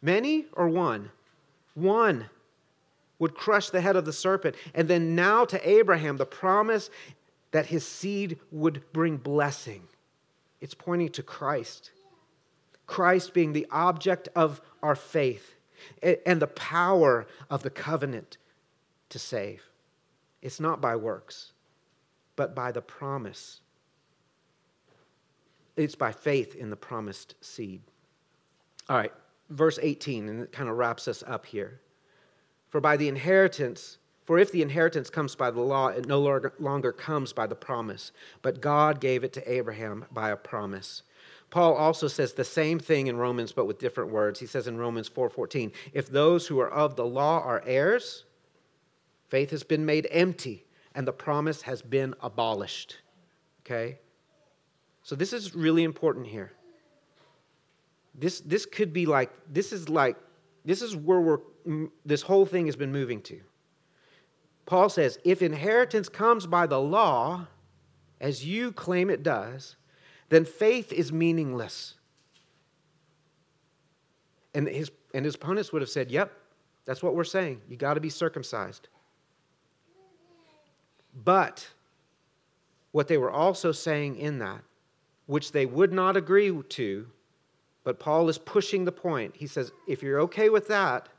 many 0.01 0.47
or 0.51 0.67
one 0.67 1.11
one 1.77 2.29
would 3.19 3.35
crush 3.35 3.69
the 3.69 3.81
head 3.81 3.95
of 3.95 4.05
the 4.05 4.13
serpent. 4.13 4.55
And 4.73 4.87
then 4.87 5.15
now 5.15 5.45
to 5.45 5.69
Abraham, 5.69 6.17
the 6.17 6.25
promise 6.25 6.89
that 7.51 7.67
his 7.67 7.85
seed 7.85 8.39
would 8.51 8.83
bring 8.93 9.17
blessing. 9.17 9.83
It's 10.59 10.73
pointing 10.73 11.09
to 11.09 11.23
Christ. 11.23 11.91
Christ 12.87 13.33
being 13.33 13.53
the 13.53 13.67
object 13.69 14.29
of 14.35 14.61
our 14.81 14.95
faith 14.95 15.55
and 16.25 16.41
the 16.41 16.47
power 16.47 17.27
of 17.49 17.61
the 17.61 17.69
covenant 17.69 18.37
to 19.09 19.19
save. 19.19 19.61
It's 20.41 20.59
not 20.59 20.81
by 20.81 20.95
works, 20.95 21.51
but 22.35 22.55
by 22.55 22.71
the 22.71 22.81
promise. 22.81 23.61
It's 25.75 25.95
by 25.95 26.11
faith 26.11 26.55
in 26.55 26.69
the 26.69 26.75
promised 26.75 27.35
seed. 27.41 27.81
All 28.89 28.97
right, 28.97 29.13
verse 29.49 29.77
18, 29.81 30.29
and 30.29 30.41
it 30.41 30.51
kind 30.51 30.69
of 30.69 30.77
wraps 30.77 31.07
us 31.07 31.23
up 31.27 31.45
here. 31.45 31.81
For 32.69 32.81
by 32.81 32.97
the 32.97 33.07
inheritance, 33.07 33.97
for 34.25 34.39
if 34.39 34.51
the 34.51 34.61
inheritance 34.61 35.09
comes 35.09 35.35
by 35.35 35.51
the 35.51 35.61
law, 35.61 35.87
it 35.87 36.07
no 36.07 36.19
longer 36.19 36.91
comes 36.91 37.33
by 37.33 37.47
the 37.47 37.55
promise, 37.55 38.11
but 38.41 38.61
God 38.61 38.99
gave 38.99 39.23
it 39.23 39.33
to 39.33 39.51
Abraham 39.51 40.05
by 40.11 40.31
a 40.31 40.35
promise. 40.35 41.03
Paul 41.49 41.75
also 41.75 42.07
says 42.07 42.33
the 42.33 42.43
same 42.43 42.79
thing 42.79 43.07
in 43.07 43.17
Romans 43.17 43.51
but 43.51 43.65
with 43.65 43.79
different 43.79 44.11
words. 44.11 44.39
He 44.39 44.45
says 44.45 44.67
in 44.67 44.77
Romans 44.77 45.09
4:14, 45.09 45.71
if 45.93 46.07
those 46.07 46.47
who 46.47 46.59
are 46.59 46.69
of 46.69 46.95
the 46.95 47.05
law 47.05 47.41
are 47.41 47.63
heirs, 47.65 48.25
faith 49.29 49.49
has 49.51 49.63
been 49.63 49.85
made 49.85 50.07
empty 50.11 50.65
and 50.93 51.07
the 51.07 51.13
promise 51.13 51.61
has 51.61 51.81
been 51.81 52.13
abolished. 52.21 52.97
Okay? 53.65 53.99
So 55.03 55.15
this 55.15 55.31
is 55.31 55.55
really 55.55 55.83
important 55.83 56.27
here. 56.27 56.51
This, 58.13 58.41
this 58.41 58.65
could 58.65 58.91
be 58.91 59.05
like, 59.05 59.31
this 59.49 59.71
is 59.71 59.87
like, 59.87 60.17
this 60.65 60.81
is 60.81 60.97
where 60.97 61.21
we're, 61.21 61.87
this 62.05 62.21
whole 62.21 62.45
thing 62.45 62.65
has 62.65 62.75
been 62.75 62.91
moving 62.91 63.21
to. 63.21 63.39
Paul 64.65 64.89
says, 64.89 65.17
if 65.23 65.41
inheritance 65.41 66.09
comes 66.09 66.45
by 66.45 66.67
the 66.67 66.79
law, 66.81 67.47
as 68.19 68.45
you 68.45 68.73
claim 68.73 69.09
it 69.09 69.23
does, 69.23 69.76
then 70.29 70.45
faith 70.45 70.91
is 70.91 71.11
meaningless. 71.11 71.95
And 74.53 74.67
his, 74.67 74.91
and 75.13 75.23
his 75.23 75.35
opponents 75.35 75.71
would 75.71 75.81
have 75.81 75.89
said, 75.89 76.11
yep, 76.11 76.31
that's 76.85 77.03
what 77.03 77.15
we're 77.15 77.23
saying. 77.23 77.61
You 77.69 77.77
got 77.77 77.93
to 77.93 77.99
be 77.99 78.09
circumcised. 78.09 78.87
But 81.23 81.67
what 82.91 83.07
they 83.07 83.17
were 83.17 83.31
also 83.31 83.71
saying 83.71 84.17
in 84.17 84.39
that, 84.39 84.61
which 85.25 85.51
they 85.51 85.65
would 85.65 85.91
not 85.91 86.15
agree 86.17 86.51
to, 86.69 87.07
but 87.83 87.99
Paul 87.99 88.29
is 88.29 88.37
pushing 88.37 88.85
the 88.85 88.91
point. 88.91 89.35
He 89.35 89.47
says, 89.47 89.71
if 89.87 90.01
you're 90.01 90.21
okay 90.21 90.49
with 90.49 90.67
that, 90.67 91.09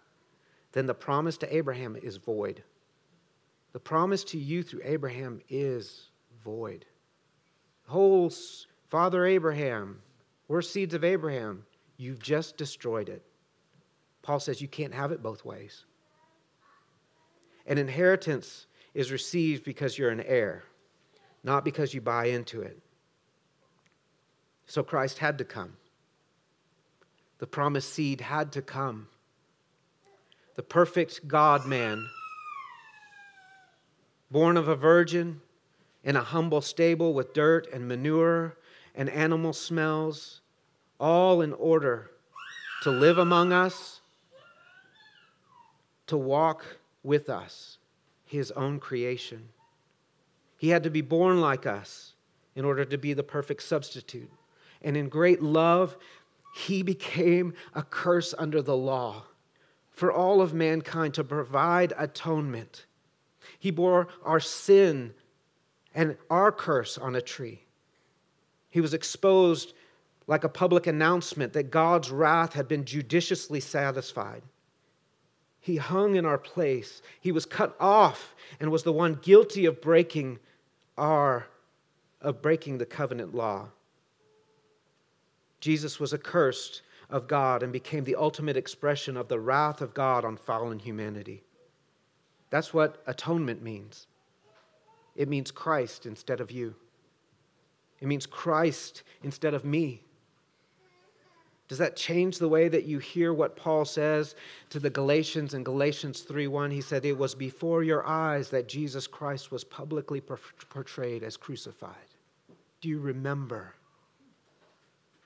then 0.72 0.86
the 0.86 0.94
promise 0.94 1.36
to 1.38 1.56
Abraham 1.56 1.96
is 2.02 2.16
void. 2.16 2.62
The 3.72 3.80
promise 3.80 4.24
to 4.24 4.38
you 4.38 4.62
through 4.62 4.82
Abraham 4.84 5.40
is 5.48 6.08
void. 6.44 6.84
Whole 7.86 8.30
Father 8.88 9.26
Abraham, 9.26 10.00
we're 10.48 10.62
seeds 10.62 10.94
of 10.94 11.04
Abraham. 11.04 11.64
You've 11.98 12.20
just 12.20 12.56
destroyed 12.56 13.08
it. 13.08 13.22
Paul 14.22 14.40
says 14.40 14.62
you 14.62 14.68
can't 14.68 14.94
have 14.94 15.12
it 15.12 15.22
both 15.22 15.44
ways. 15.44 15.84
An 17.66 17.76
inheritance 17.76 18.66
is 18.94 19.12
received 19.12 19.64
because 19.64 19.98
you're 19.98 20.10
an 20.10 20.22
heir, 20.22 20.64
not 21.44 21.64
because 21.64 21.92
you 21.92 22.00
buy 22.00 22.26
into 22.26 22.62
it. 22.62 22.78
So 24.66 24.82
Christ 24.82 25.18
had 25.18 25.38
to 25.38 25.44
come. 25.44 25.76
The 27.38 27.46
promised 27.46 27.92
seed 27.92 28.20
had 28.20 28.52
to 28.52 28.62
come. 28.62 29.08
The 30.56 30.62
perfect 30.62 31.28
God 31.28 31.66
man, 31.66 32.06
born 34.30 34.56
of 34.56 34.68
a 34.68 34.76
virgin 34.76 35.40
in 36.02 36.16
a 36.16 36.22
humble 36.22 36.60
stable 36.60 37.12
with 37.12 37.32
dirt 37.32 37.66
and 37.72 37.86
manure 37.86 38.57
and 38.98 39.08
animal 39.08 39.52
smells, 39.52 40.40
all 40.98 41.40
in 41.40 41.52
order 41.52 42.10
to 42.82 42.90
live 42.90 43.16
among 43.16 43.52
us, 43.52 44.00
to 46.08 46.16
walk 46.16 46.64
with 47.04 47.30
us, 47.30 47.78
his 48.24 48.50
own 48.50 48.80
creation. 48.80 49.50
He 50.56 50.70
had 50.70 50.82
to 50.82 50.90
be 50.90 51.00
born 51.00 51.40
like 51.40 51.64
us 51.64 52.14
in 52.56 52.64
order 52.64 52.84
to 52.84 52.98
be 52.98 53.12
the 53.14 53.22
perfect 53.22 53.62
substitute. 53.62 54.32
And 54.82 54.96
in 54.96 55.08
great 55.08 55.40
love, 55.40 55.96
he 56.56 56.82
became 56.82 57.54
a 57.74 57.84
curse 57.84 58.34
under 58.36 58.60
the 58.60 58.76
law 58.76 59.22
for 59.92 60.12
all 60.12 60.42
of 60.42 60.52
mankind 60.52 61.14
to 61.14 61.22
provide 61.22 61.92
atonement. 61.96 62.86
He 63.60 63.70
bore 63.70 64.08
our 64.24 64.40
sin 64.40 65.14
and 65.94 66.16
our 66.28 66.50
curse 66.50 66.98
on 66.98 67.14
a 67.14 67.20
tree. 67.20 67.62
He 68.70 68.80
was 68.80 68.94
exposed 68.94 69.74
like 70.26 70.44
a 70.44 70.48
public 70.48 70.86
announcement 70.86 71.52
that 71.54 71.70
God's 71.70 72.10
wrath 72.10 72.52
had 72.52 72.68
been 72.68 72.84
judiciously 72.84 73.60
satisfied. 73.60 74.42
He 75.60 75.76
hung 75.76 76.16
in 76.16 76.24
our 76.24 76.38
place. 76.38 77.02
He 77.20 77.32
was 77.32 77.46
cut 77.46 77.74
off 77.80 78.34
and 78.60 78.70
was 78.70 78.82
the 78.82 78.92
one 78.92 79.18
guilty 79.22 79.66
of 79.66 79.80
breaking 79.80 80.38
our 80.96 81.46
of 82.20 82.42
breaking 82.42 82.78
the 82.78 82.86
covenant 82.86 83.34
law. 83.34 83.68
Jesus 85.60 86.00
was 86.00 86.12
accursed 86.12 86.82
of 87.10 87.28
God 87.28 87.62
and 87.62 87.72
became 87.72 88.04
the 88.04 88.16
ultimate 88.16 88.56
expression 88.56 89.16
of 89.16 89.28
the 89.28 89.38
wrath 89.38 89.80
of 89.80 89.94
God 89.94 90.24
on 90.24 90.36
fallen 90.36 90.78
humanity. 90.78 91.42
That's 92.50 92.74
what 92.74 93.02
atonement 93.06 93.62
means. 93.62 94.06
It 95.16 95.28
means 95.28 95.50
Christ 95.50 96.06
instead 96.06 96.40
of 96.40 96.50
you. 96.50 96.74
It 98.00 98.08
means 98.08 98.26
Christ 98.26 99.02
instead 99.22 99.54
of 99.54 99.64
me. 99.64 100.02
Does 101.68 101.78
that 101.78 101.96
change 101.96 102.38
the 102.38 102.48
way 102.48 102.68
that 102.68 102.84
you 102.84 102.98
hear 102.98 103.34
what 103.34 103.56
Paul 103.56 103.84
says 103.84 104.34
to 104.70 104.80
the 104.80 104.88
Galatians 104.88 105.52
in 105.52 105.64
Galatians 105.64 106.22
3:1? 106.22 106.70
He 106.70 106.80
said, 106.80 107.04
"It 107.04 107.18
was 107.18 107.34
before 107.34 107.82
your 107.82 108.06
eyes 108.06 108.48
that 108.50 108.68
Jesus 108.68 109.06
Christ 109.06 109.50
was 109.50 109.64
publicly 109.64 110.22
portrayed 110.22 111.22
as 111.22 111.36
crucified." 111.36 112.14
Do 112.80 112.88
you 112.88 113.00
remember? 113.00 113.74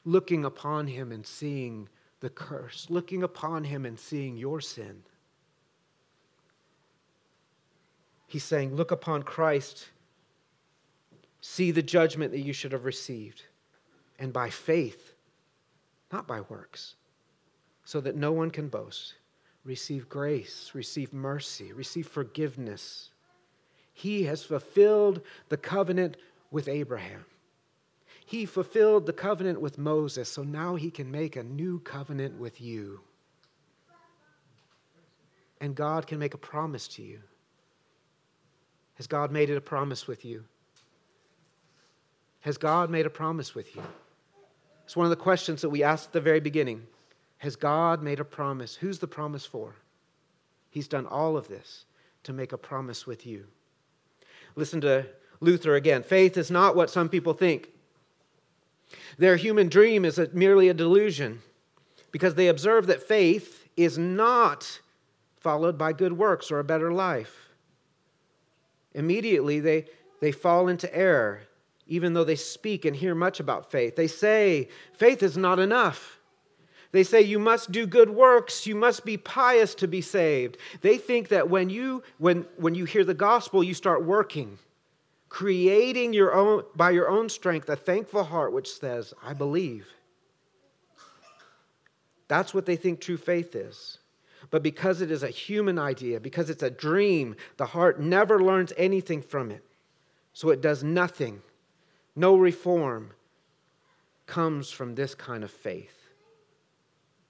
looking 0.05 0.45
upon 0.45 0.87
him 0.87 1.13
and 1.13 1.27
seeing 1.27 1.89
the 2.21 2.31
curse, 2.31 2.87
looking 2.89 3.23
upon 3.23 3.65
him 3.65 3.85
and 3.85 3.99
seeing 3.99 4.37
your 4.37 4.61
sin. 4.61 5.03
He's 8.27 8.45
saying, 8.45 8.75
Look 8.75 8.91
upon 8.91 9.25
Christ, 9.25 9.89
see 11.43 11.73
the 11.73 11.83
judgment 11.83 12.31
that 12.33 12.41
you 12.41 12.53
should 12.55 12.73
have 12.73 12.87
received, 12.87 13.43
and 14.19 14.33
by 14.33 14.49
faith, 14.49 15.13
not 16.11 16.27
by 16.27 16.41
works, 16.43 16.95
so 17.85 18.01
that 18.01 18.17
no 18.17 18.33
one 18.33 18.51
can 18.51 18.69
boast. 18.69 19.15
Receive 19.65 20.09
grace, 20.09 20.71
receive 20.73 21.13
mercy, 21.13 21.73
receive 21.73 22.07
forgiveness. 22.07 23.11
He 23.93 24.23
has 24.25 24.45
fulfilled 24.45 25.21
the 25.49 25.57
covenant 25.57 26.17
with 26.51 26.69
Abraham. 26.69 27.25
He 28.25 28.47
fulfilled 28.47 29.07
the 29.07 29.13
covenant 29.13 29.61
with 29.61 29.79
Moses, 29.79 30.29
so 30.29 30.45
now 30.45 30.77
he 30.77 30.91
can 30.91 31.11
make 31.11 31.37
a 31.37 31.43
new 31.43 31.81
covenant 31.81 32.39
with 32.39 32.61
you. 32.61 33.01
And 35.61 35.75
God 35.75 36.07
can 36.07 36.19
make 36.19 36.35
a 36.35 36.39
promise 36.39 36.87
to 36.89 37.03
you. 37.03 37.19
Has 38.95 39.07
God 39.07 39.33
made 39.33 39.51
it 39.51 39.57
a 39.57 39.61
promise 39.61 40.07
with 40.07 40.25
you? 40.25 40.45
Has 42.43 42.59
God 42.59 42.91
made 42.91 43.07
a 43.07 43.11
promise 43.11 43.55
with 43.55 43.75
you? 43.75 43.83
It's 44.85 44.97
one 44.97 45.07
of 45.07 45.11
the 45.11 45.17
questions 45.17 45.63
that 45.63 45.71
we 45.71 45.83
asked 45.83 46.09
at 46.09 46.13
the 46.13 46.21
very 46.21 46.41
beginning. 46.41 46.87
Has 47.39 47.57
God 47.57 48.03
made 48.03 48.21
a 48.21 48.25
promise? 48.25 48.77
Who's 48.77 48.99
the 48.99 49.09
promise 49.09 49.47
for? 49.47 49.75
He's 50.71 50.89
done 50.89 51.07
all 51.07 51.37
of 51.37 51.49
this 51.49 51.85
to 52.25 52.33
make 52.33 52.53
a 52.53 52.59
promise 52.59 53.07
with 53.07 53.27
you. 53.27 53.47
Listen 54.55 54.81
to 54.83 55.07
Luther 55.41 55.75
again. 55.75 56.03
Faith 56.03 56.37
is 56.37 56.51
not 56.51 56.77
what 56.77 56.91
some 56.91 57.09
people 57.09 57.33
think. 57.33 57.69
Their 59.19 59.37
human 59.37 59.69
dream 59.69 60.05
is 60.05 60.19
a, 60.19 60.29
merely 60.33 60.69
a 60.69 60.75
delusion 60.75 61.43
because 62.11 62.35
they 62.35 62.49
observe 62.49 62.87
that 62.87 63.03
faith 63.03 63.69
is 63.77 63.99
not 63.99 64.81
followed 65.41 65.77
by 65.79 65.93
good 65.93 66.13
works 66.13 66.51
or 66.51 66.59
a 66.59 66.65
better 66.65 66.93
life. 66.93 67.49
Immediately, 68.95 69.61
they, 69.61 69.87
they 70.21 70.33
fall 70.33 70.69
into 70.69 70.95
error, 70.95 71.43
even 71.93 72.15
though 72.15 72.25
they 72.25 72.37
speak 72.37 72.87
and 72.87 72.97
hear 72.97 73.15
much 73.15 73.39
about 73.39 73.71
faith. 73.71 73.97
They 73.97 74.07
say, 74.07 74.71
faith 74.95 75.23
is 75.23 75.37
not 75.37 75.59
enough. 75.59 76.19
They 76.91 77.05
say 77.05 77.21
you 77.21 77.39
must 77.39 77.71
do 77.71 77.87
good 77.87 78.09
works, 78.09 78.67
you 78.67 78.75
must 78.75 79.05
be 79.05 79.19
pious 79.19 79.75
to 79.75 79.87
be 79.87 80.01
saved. 80.01 80.57
They 80.81 80.97
think 80.97 81.29
that 81.29 81.51
when 81.51 81.69
you 81.69 82.03
when 82.17 82.47
when 82.57 82.75
you 82.75 82.87
hear 82.87 83.05
the 83.05 83.13
gospel, 83.15 83.63
you 83.63 83.75
start 83.75 84.05
working, 84.05 84.59
creating 85.29 86.15
your 86.15 86.35
own 86.35 86.65
by 86.75 86.91
your 86.93 87.11
own 87.11 87.29
strength 87.29 87.69
a 87.69 87.77
thankful 87.77 88.25
heart 88.25 88.55
which 88.55 88.73
says, 88.73 89.13
I 89.23 89.35
believe. 89.35 89.87
That's 92.27 92.55
what 92.55 92.65
they 92.65 92.77
think 92.77 93.01
true 93.01 93.19
faith 93.19 93.55
is. 93.55 93.99
But 94.51 94.63
because 94.63 95.03
it 95.03 95.11
is 95.11 95.23
a 95.23 95.29
human 95.29 95.79
idea, 95.79 96.21
because 96.21 96.49
it's 96.49 96.63
a 96.63 96.71
dream, 96.71 97.37
the 97.59 97.67
heart 97.67 98.01
never 98.01 98.43
learns 98.43 98.73
anything 98.79 99.21
from 99.21 99.51
it. 99.51 99.63
So 100.33 100.49
it 100.49 100.63
does 100.63 100.83
nothing. 100.83 101.43
No 102.15 102.37
reform 102.37 103.13
comes 104.27 104.71
from 104.71 104.95
this 104.95 105.15
kind 105.15 105.45
of 105.45 105.51
faith. 105.51 105.99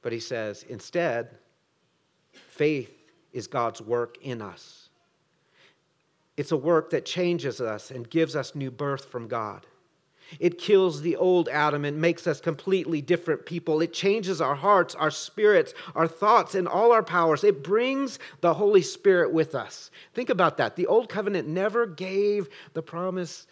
But 0.03 0.13
he 0.13 0.21
says, 0.21 0.65
instead, 0.69 1.31
faith 2.33 2.93
is 3.33 3.47
God's 3.47 3.81
work 3.81 4.19
in 4.23 4.43
us. 4.43 4.89
It's 6.37 6.53
a 6.53 6.57
work 6.57 6.91
that 6.91 7.05
changes 7.05 7.61
us 7.61 7.91
and 7.91 8.09
gives 8.09 8.35
us 8.35 8.55
new 8.55 8.71
birth 8.71 9.05
from 9.07 9.29
God. 9.29 9.67
It 10.41 10.59
kills 10.59 11.03
the 11.03 11.17
old 11.17 11.49
Adam 11.51 11.85
and 11.85 12.01
makes 12.01 12.27
us 12.27 12.41
completely 12.41 13.03
different 13.03 13.45
people. 13.45 13.83
It 13.83 13.93
changes 13.93 14.41
our 14.41 14.55
hearts, 14.55 14.95
our 14.95 15.11
spirits, 15.11 15.75
our 15.95 16.09
thoughts, 16.09 16.55
and 16.55 16.67
all 16.67 16.91
our 16.91 17.03
powers. 17.03 17.45
It 17.45 17.63
brings 17.63 18.19
the 18.41 18.55
Holy 18.55 18.81
Spirit 18.81 19.33
with 19.33 19.55
us. 19.55 19.91
Think 20.15 20.31
about 20.31 20.57
that. 20.57 20.75
The 20.75 20.87
old 20.87 21.09
covenant 21.09 21.49
never 21.49 21.87
gave 21.87 22.49
the 22.73 22.83
promise 22.83 23.47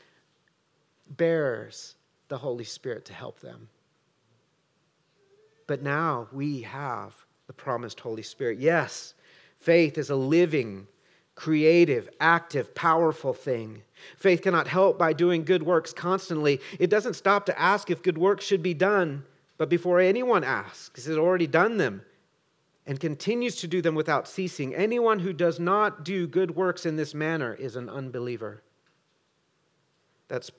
bearers 1.10 1.94
the 2.28 2.38
Holy 2.38 2.64
Spirit 2.64 3.04
to 3.06 3.12
help 3.12 3.40
them. 3.40 3.68
But 5.66 5.82
now 5.82 6.28
we 6.32 6.62
have 6.62 7.14
the 7.46 7.52
promised 7.52 8.00
Holy 8.00 8.22
Spirit. 8.22 8.58
Yes, 8.58 9.14
faith 9.58 9.98
is 9.98 10.10
a 10.10 10.16
living, 10.16 10.86
creative, 11.34 12.08
active, 12.20 12.74
powerful 12.74 13.32
thing. 13.32 13.82
Faith 14.16 14.42
cannot 14.42 14.66
help 14.66 14.98
by 14.98 15.12
doing 15.12 15.44
good 15.44 15.62
works 15.62 15.92
constantly. 15.92 16.60
It 16.78 16.90
doesn't 16.90 17.14
stop 17.14 17.46
to 17.46 17.60
ask 17.60 17.90
if 17.90 18.02
good 18.02 18.18
works 18.18 18.44
should 18.44 18.62
be 18.62 18.74
done, 18.74 19.24
but 19.58 19.68
before 19.68 20.00
anyone 20.00 20.44
asks, 20.44 21.06
it 21.06 21.08
has 21.10 21.18
already 21.18 21.46
done 21.46 21.76
them 21.76 22.02
and 22.86 22.98
continues 22.98 23.56
to 23.56 23.68
do 23.68 23.82
them 23.82 23.94
without 23.94 24.26
ceasing. 24.26 24.74
Anyone 24.74 25.18
who 25.20 25.32
does 25.32 25.60
not 25.60 26.04
do 26.04 26.26
good 26.26 26.56
works 26.56 26.86
in 26.86 26.96
this 26.96 27.14
manner 27.14 27.54
is 27.54 27.76
an 27.76 27.88
unbeliever. 27.88 28.62
That's 30.28 30.50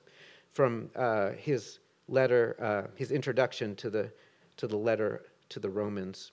from 0.52 0.90
uh, 0.94 1.30
his 1.30 1.78
letter, 2.08 2.56
uh, 2.60 2.90
his 2.96 3.10
introduction 3.10 3.74
to 3.76 3.90
the 3.90 4.12
to 4.56 4.66
the 4.66 4.76
letter 4.76 5.22
to 5.48 5.58
the 5.58 5.70
Romans. 5.70 6.32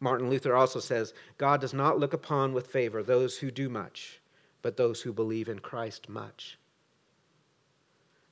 Martin 0.00 0.30
Luther 0.30 0.56
also 0.56 0.80
says 0.80 1.12
God 1.36 1.60
does 1.60 1.74
not 1.74 1.98
look 1.98 2.12
upon 2.12 2.52
with 2.52 2.68
favor 2.68 3.02
those 3.02 3.36
who 3.36 3.50
do 3.50 3.68
much, 3.68 4.20
but 4.62 4.76
those 4.76 5.02
who 5.02 5.12
believe 5.12 5.48
in 5.48 5.58
Christ 5.58 6.08
much. 6.08 6.58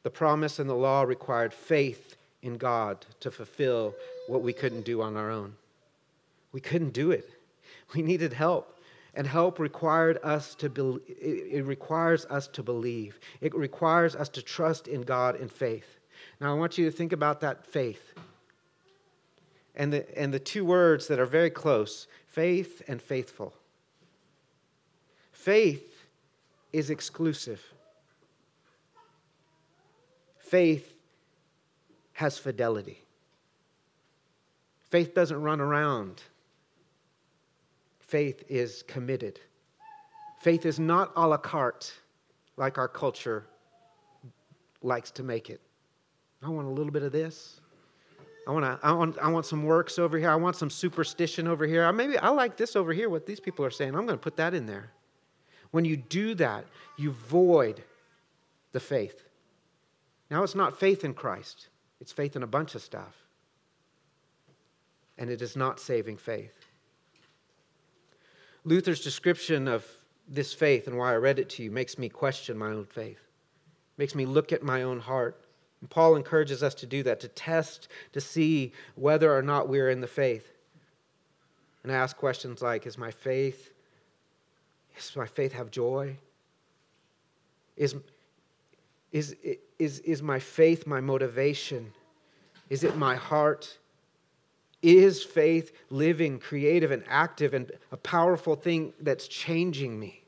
The 0.03 0.11
promise 0.11 0.59
and 0.59 0.71
the 0.71 0.75
law 0.75 1.03
required 1.03 1.53
faith 1.53 2.17
in 2.43 2.57
God 2.57 3.05
to 3.21 3.31
fulfill 3.31 3.95
what 4.29 4.43
we 4.43 4.53
couldn't 4.53 4.85
do 4.85 5.03
on 5.03 5.17
our 5.17 5.31
own. 5.31 5.55
We 6.53 6.61
couldn't 6.61 6.93
do 6.95 7.11
it. 7.11 7.31
We 7.95 8.03
needed 8.03 8.33
help. 8.33 8.78
And 9.15 9.27
help 9.27 9.59
required 9.59 10.19
us 10.23 10.55
to 10.57 10.69
be, 10.69 10.83
it 11.09 11.65
requires 11.65 12.25
us 12.27 12.47
to 12.49 12.63
believe. 12.63 13.19
It 13.41 13.55
requires 13.55 14.15
us 14.15 14.29
to 14.31 14.43
trust 14.43 14.87
in 14.87 15.03
God 15.03 15.37
in 15.37 15.49
faith. 15.49 15.99
Now 16.41 16.55
I 16.55 16.59
want 16.59 16.79
you 16.79 16.85
to 16.85 16.91
think 16.91 17.13
about 17.13 17.41
that 17.41 17.67
faith 17.67 18.15
and 19.79 19.93
the, 19.93 20.19
and 20.21 20.35
the 20.35 20.39
two 20.39 20.65
words 20.65 21.07
that 21.07 21.19
are 21.19 21.27
very 21.27 21.51
close 21.51 22.07
faith 22.27 22.83
and 22.89 23.01
faithful. 23.01 23.55
Faith 25.33 26.05
is 26.73 26.91
exclusive, 26.91 27.65
faith 30.39 30.93
has 32.13 32.37
fidelity. 32.37 33.03
Faith 34.91 35.15
doesn't 35.15 35.43
run 35.43 35.61
around. 35.61 36.23
Faith 38.09 38.43
is 38.49 38.83
committed. 38.83 39.39
Faith 40.41 40.67
is 40.67 40.81
not 40.81 41.13
a 41.17 41.27
la 41.27 41.37
carte 41.37 41.93
like 42.57 42.79
our 42.79 42.89
culture 42.89 43.47
likes 44.83 45.11
to 45.13 45.23
make 45.23 45.51
it. 45.51 45.61
I 46.43 46.49
want 46.49 46.67
a 46.67 46.71
little 46.71 46.93
bit 46.93 47.03
of 47.03 47.13
this, 47.13 47.61
I 48.49 48.51
want, 48.51 48.65
to, 48.65 48.79
I, 48.83 48.93
want, 48.93 49.19
I 49.19 49.29
want 49.29 49.45
some 49.45 49.65
works 49.65 49.99
over 49.99 50.19
here. 50.19 50.31
I 50.31 50.37
want 50.37 50.57
some 50.57 50.71
superstition 50.71 51.47
over 51.47 51.67
here. 51.67 51.93
Maybe 51.93 52.17
I 52.17 52.31
like 52.31 52.57
this 52.57 52.77
over 52.77 52.95
here, 52.95 53.11
what 53.11 53.27
these 53.27 53.41
people 53.41 53.63
are 53.63 53.71
saying. 53.71 53.91
I'm 53.91 54.07
going 54.07 54.19
to 54.19 54.23
put 54.23 54.39
that 54.39 54.55
in 54.55 54.65
there. 54.65 54.91
When 55.71 55.85
you 55.85 55.99
do 55.99 56.35
that, 56.37 56.65
you 56.97 57.11
void 57.11 57.85
the 58.73 58.81
faith. 58.81 59.23
Now, 60.31 60.43
it's 60.43 60.55
not 60.55 60.81
faith 60.81 61.05
in 61.05 61.13
Christ, 61.13 61.69
it's 62.01 62.13
faith 62.13 62.37
in 62.37 62.43
a 62.43 62.47
bunch 62.47 62.75
of 62.75 62.81
stuff. 62.81 63.15
And 65.19 65.29
it 65.29 65.43
is 65.43 65.55
not 65.55 65.79
saving 65.79 66.17
faith. 66.17 66.58
Luther's 68.69 69.01
description 69.01 69.67
of 69.67 69.85
this 70.29 70.53
faith 70.53 70.87
and 70.87 70.99
why 70.99 71.13
I 71.13 71.17
read 71.17 71.39
it 71.39 71.49
to 71.51 71.63
you 71.63 71.71
makes 71.71 71.99
me 71.99 72.09
question 72.09 72.57
my 72.59 72.69
own 72.69 72.85
faith, 72.85 73.21
makes 73.97 74.15
me 74.15 74.27
look 74.27 74.53
at 74.53 74.63
my 74.63 74.83
own 74.83 75.01
heart 75.01 75.43
and 75.81 75.89
Paul 75.89 76.17
encourages 76.17 76.63
us 76.63 76.75
to 76.77 76.87
do 76.87 77.03
that, 77.05 77.21
to 77.21 77.29
test, 77.29 77.89
to 78.13 78.21
see 78.21 78.73
whether 78.97 79.35
or 79.35 79.43
not 79.43 79.69
we're 79.69 79.91
in 79.91 80.01
the 80.01 80.09
faith. 80.09 80.53
And 81.83 81.93
I 81.93 81.97
ask 81.97 82.17
questions 82.17 82.63
like 82.63 82.87
Is 82.87 82.99
my 82.99 83.11
faith, 83.11 83.73
does 84.97 85.17
my 85.17 85.27
faith 85.27 85.53
have 85.53 85.71
joy? 85.71 86.17
Is, 87.77 87.95
is, 89.13 89.37
is, 89.79 90.01
is 90.01 90.23
my 90.23 90.41
faith 90.41 90.87
my 90.87 91.01
motivation? 91.01 91.93
Is 92.69 92.83
it 92.83 92.97
my 92.97 93.15
heart? 93.15 93.79
Is 94.83 95.23
faith 95.23 95.73
living, 95.91 96.39
creative, 96.39 96.91
and 96.91 97.03
active, 97.09 97.55
and 97.55 97.71
a 97.91 97.97
powerful 97.97 98.55
thing 98.55 98.93
that's 99.01 99.27
changing 99.27 99.99
me? 99.99 100.23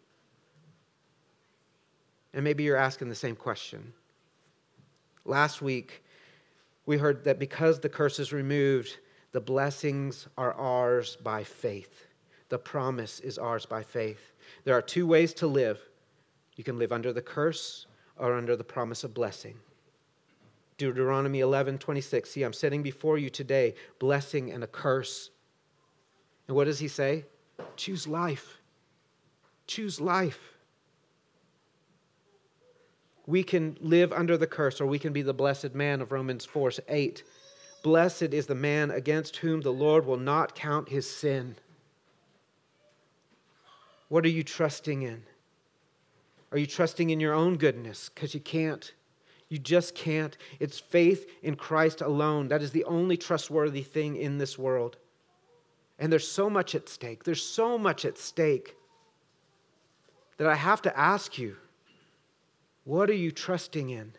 And 2.34 2.44
maybe 2.44 2.64
you're 2.64 2.76
asking 2.76 3.08
the 3.08 3.14
same 3.14 3.36
question. 3.36 3.92
Last 5.24 5.62
week, 5.62 6.02
we 6.86 6.96
heard 6.96 7.24
that 7.24 7.38
because 7.38 7.78
the 7.78 7.88
curse 7.88 8.18
is 8.18 8.32
removed, 8.32 8.98
the 9.32 9.40
blessings 9.40 10.26
are 10.36 10.54
ours 10.54 11.16
by 11.16 11.44
faith. 11.44 12.06
The 12.48 12.58
promise 12.58 13.20
is 13.20 13.38
ours 13.38 13.66
by 13.66 13.82
faith. 13.82 14.32
There 14.64 14.74
are 14.74 14.82
two 14.82 15.06
ways 15.06 15.32
to 15.34 15.46
live 15.46 15.80
you 16.60 16.64
can 16.64 16.78
live 16.78 16.92
under 16.92 17.10
the 17.10 17.22
curse 17.22 17.86
or 18.18 18.34
under 18.34 18.54
the 18.54 18.62
promise 18.62 19.02
of 19.02 19.14
blessing. 19.14 19.56
Deuteronomy 20.80 21.40
11 21.40 21.76
26. 21.78 22.30
See, 22.30 22.42
I'm 22.42 22.54
setting 22.54 22.82
before 22.82 23.18
you 23.18 23.28
today 23.28 23.74
blessing 23.98 24.50
and 24.50 24.64
a 24.64 24.66
curse. 24.66 25.30
And 26.48 26.56
what 26.56 26.64
does 26.64 26.78
he 26.78 26.88
say? 26.88 27.26
Choose 27.76 28.08
life. 28.08 28.62
Choose 29.66 30.00
life. 30.00 30.40
we 33.26 33.42
can 33.44 33.76
live 33.80 34.12
under 34.12 34.36
the 34.36 34.46
curse 34.46 34.80
or 34.80 34.86
we 34.86 34.98
can 34.98 35.12
be 35.12 35.22
the 35.22 35.34
blessed 35.34 35.74
man 35.74 36.00
of 36.00 36.12
Romans 36.12 36.44
4 36.44 36.72
8. 36.88 37.22
Blessed 37.82 38.34
is 38.34 38.46
the 38.46 38.54
man 38.54 38.90
against 38.90 39.36
whom 39.36 39.60
the 39.60 39.72
Lord 39.72 40.04
will 40.04 40.16
not 40.16 40.54
count 40.54 40.88
his 40.88 41.08
sin. 41.08 41.56
What 44.08 44.24
are 44.24 44.30
you 44.30 44.42
trusting 44.42 45.02
in? 45.02 45.22
Are 46.50 46.58
you 46.58 46.66
trusting 46.66 47.10
in 47.10 47.20
your 47.20 47.34
own 47.34 47.56
goodness? 47.56 48.10
Because 48.12 48.34
you 48.34 48.40
can't. 48.40 48.92
You 49.50 49.58
just 49.58 49.94
can't. 49.94 50.38
It's 50.60 50.78
faith 50.78 51.28
in 51.42 51.56
Christ 51.56 52.00
alone. 52.00 52.48
That 52.48 52.62
is 52.62 52.70
the 52.70 52.84
only 52.84 53.16
trustworthy 53.16 53.82
thing 53.82 54.16
in 54.16 54.38
this 54.38 54.56
world. 54.56 54.96
And 55.98 56.10
there's 56.10 56.26
so 56.26 56.48
much 56.48 56.74
at 56.74 56.88
stake. 56.88 57.24
There's 57.24 57.44
so 57.44 57.76
much 57.76 58.04
at 58.04 58.16
stake 58.16 58.76
that 60.38 60.46
I 60.46 60.54
have 60.54 60.80
to 60.82 60.98
ask 60.98 61.36
you 61.36 61.56
what 62.84 63.10
are 63.10 63.14
you 63.14 63.30
trusting 63.30 63.90
in? 63.90 64.12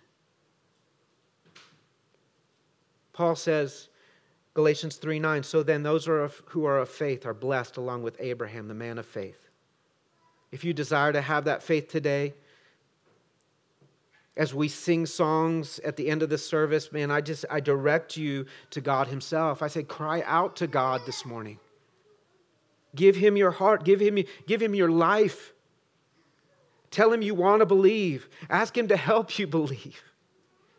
Paul 3.13 3.35
says, 3.35 3.89
Galatians 4.53 4.97
3 4.97 5.19
9, 5.19 5.43
so 5.43 5.63
then 5.63 5.81
those 5.81 6.07
are 6.07 6.23
of, 6.23 6.41
who 6.47 6.65
are 6.65 6.77
of 6.77 6.89
faith 6.89 7.25
are 7.25 7.33
blessed 7.33 7.77
along 7.77 8.03
with 8.03 8.17
Abraham, 8.19 8.67
the 8.67 8.73
man 8.73 8.97
of 8.97 9.05
faith. 9.05 9.49
If 10.51 10.63
you 10.63 10.73
desire 10.73 11.13
to 11.13 11.21
have 11.21 11.45
that 11.45 11.63
faith 11.63 11.87
today, 11.87 12.33
as 14.37 14.53
we 14.53 14.67
sing 14.67 15.05
songs 15.05 15.79
at 15.79 15.97
the 15.97 16.09
end 16.09 16.23
of 16.23 16.29
the 16.29 16.37
service, 16.37 16.91
man, 16.91 17.11
I 17.11 17.21
just 17.21 17.45
I 17.49 17.59
direct 17.59 18.15
you 18.15 18.45
to 18.69 18.81
God 18.81 19.07
Himself. 19.07 19.61
I 19.61 19.67
say, 19.67 19.83
cry 19.83 20.23
out 20.25 20.55
to 20.57 20.67
God 20.67 21.01
this 21.05 21.25
morning. 21.25 21.59
Give 22.95 23.15
Him 23.15 23.35
your 23.35 23.51
heart, 23.51 23.83
give 23.83 23.99
Him, 23.99 24.23
give 24.47 24.61
him 24.61 24.73
your 24.73 24.89
life. 24.89 25.53
Tell 26.91 27.11
Him 27.11 27.21
you 27.21 27.35
want 27.35 27.61
to 27.61 27.65
believe. 27.65 28.29
Ask 28.49 28.77
Him 28.77 28.87
to 28.89 28.97
help 28.97 29.37
you 29.37 29.47
believe. 29.47 30.01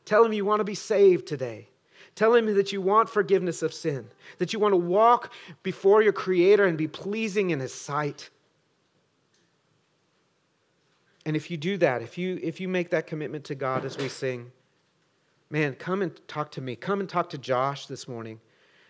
Tell 0.05 0.25
Him 0.25 0.33
you 0.33 0.45
want 0.45 0.61
to 0.61 0.65
be 0.65 0.75
saved 0.75 1.27
today. 1.27 1.69
Tell 2.15 2.35
Him 2.35 2.55
that 2.55 2.73
you 2.73 2.81
want 2.83 3.09
forgiveness 3.09 3.63
of 3.63 3.73
sin, 3.73 4.07
that 4.39 4.53
you 4.53 4.59
want 4.59 4.73
to 4.73 4.79
walk 4.79 5.33
before 5.63 6.03
your 6.03 6.13
Creator 6.13 6.65
and 6.65 6.77
be 6.77 6.89
pleasing 6.89 7.51
in 7.51 7.61
His 7.61 7.73
sight. 7.73 8.31
And 11.25 11.37
if 11.37 11.51
you 11.51 11.57
do 11.57 11.77
that, 11.79 12.03
if 12.03 12.19
you, 12.19 12.39
if 12.43 12.61
you 12.61 12.69
make 12.69 12.91
that 12.91 13.07
commitment 13.07 13.45
to 13.45 13.55
God 13.55 13.85
as 13.85 13.97
we 13.97 14.09
sing, 14.09 14.51
man, 15.51 15.75
come 15.75 16.03
and 16.03 16.19
talk 16.27 16.51
to 16.53 16.61
me. 16.61 16.75
Come 16.75 17.01
and 17.01 17.09
talk 17.09 17.31
to 17.31 17.39
Josh 17.39 17.87
this 17.87 18.09
morning 18.09 18.41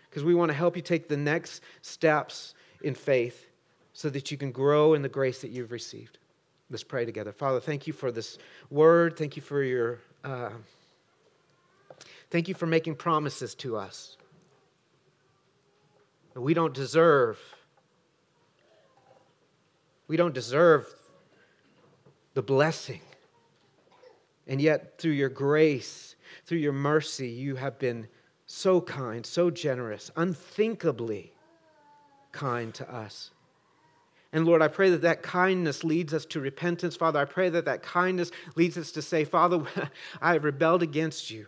because 0.09 0.23
we 0.23 0.33
want 0.33 0.49
to 0.49 0.57
help 0.57 0.75
you 0.75 0.81
take 0.81 1.07
the 1.07 1.17
next 1.17 1.61
steps 1.81 2.55
in 2.81 2.95
faith 2.95 3.47
so 3.93 4.09
that 4.09 4.31
you 4.31 4.37
can 4.37 4.51
grow 4.51 4.95
in 4.95 5.01
the 5.01 5.09
grace 5.09 5.41
that 5.41 5.51
you've 5.51 5.71
received. 5.71 6.17
Let's 6.71 6.83
pray 6.83 7.05
together. 7.05 7.31
Father, 7.31 7.59
thank 7.59 7.85
you 7.85 7.93
for 7.93 8.11
this 8.11 8.39
word. 8.71 9.15
Thank 9.15 9.35
you 9.35 9.41
for 9.41 9.61
your. 9.61 9.99
Uh, 10.23 10.49
thank 12.31 12.47
you 12.47 12.55
for 12.55 12.65
making 12.65 12.95
promises 12.95 13.53
to 13.55 13.77
us. 13.77 14.17
We 16.33 16.55
don't 16.55 16.73
deserve. 16.73 17.37
We 20.07 20.17
don't 20.17 20.33
deserve 20.33 20.87
the 22.33 22.41
blessing. 22.41 23.01
And 24.47 24.61
yet, 24.61 24.97
through 24.97 25.11
your 25.11 25.29
grace, 25.29 26.15
through 26.45 26.57
your 26.57 26.73
mercy, 26.73 27.29
you 27.29 27.55
have 27.55 27.79
been 27.79 28.07
so 28.45 28.81
kind, 28.81 29.25
so 29.25 29.49
generous, 29.49 30.11
unthinkably 30.15 31.33
kind 32.31 32.73
to 32.73 32.93
us. 32.93 33.31
And 34.33 34.45
Lord, 34.45 34.61
I 34.61 34.67
pray 34.67 34.89
that 34.89 35.03
that 35.03 35.21
kindness 35.21 35.83
leads 35.83 36.13
us 36.13 36.25
to 36.25 36.39
repentance. 36.39 36.95
Father, 36.95 37.19
I 37.19 37.25
pray 37.25 37.49
that 37.49 37.65
that 37.65 37.83
kindness 37.83 38.31
leads 38.55 38.77
us 38.77 38.91
to 38.93 39.01
say, 39.01 39.23
Father, 39.23 39.63
I 40.21 40.33
have 40.33 40.43
rebelled 40.43 40.83
against 40.83 41.29
you, 41.29 41.45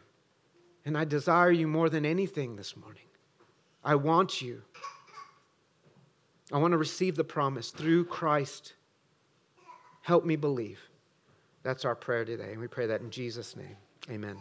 and 0.86 0.98
I 0.98 1.04
desire 1.04 1.52
you 1.52 1.68
more 1.68 1.90
than 1.90 2.06
anything 2.06 2.56
this 2.56 2.78
morning. 2.78 3.02
I 3.84 3.96
want 3.96 4.42
you. 4.42 4.62
I 6.52 6.60
want 6.60 6.74
to 6.74 6.78
receive 6.78 7.16
the 7.16 7.24
promise 7.24 7.72
through 7.72 8.06
Christ 8.06 8.74
Help 10.06 10.24
me 10.24 10.36
believe. 10.36 10.80
That's 11.64 11.84
our 11.84 11.96
prayer 11.96 12.26
today. 12.26 12.52
And 12.52 12.62
we 12.62 12.68
pray 12.68 12.86
that 12.86 13.02
in 13.02 13.10
Jesus' 13.10 13.56
name. 13.56 13.76
Amen. 14.08 14.38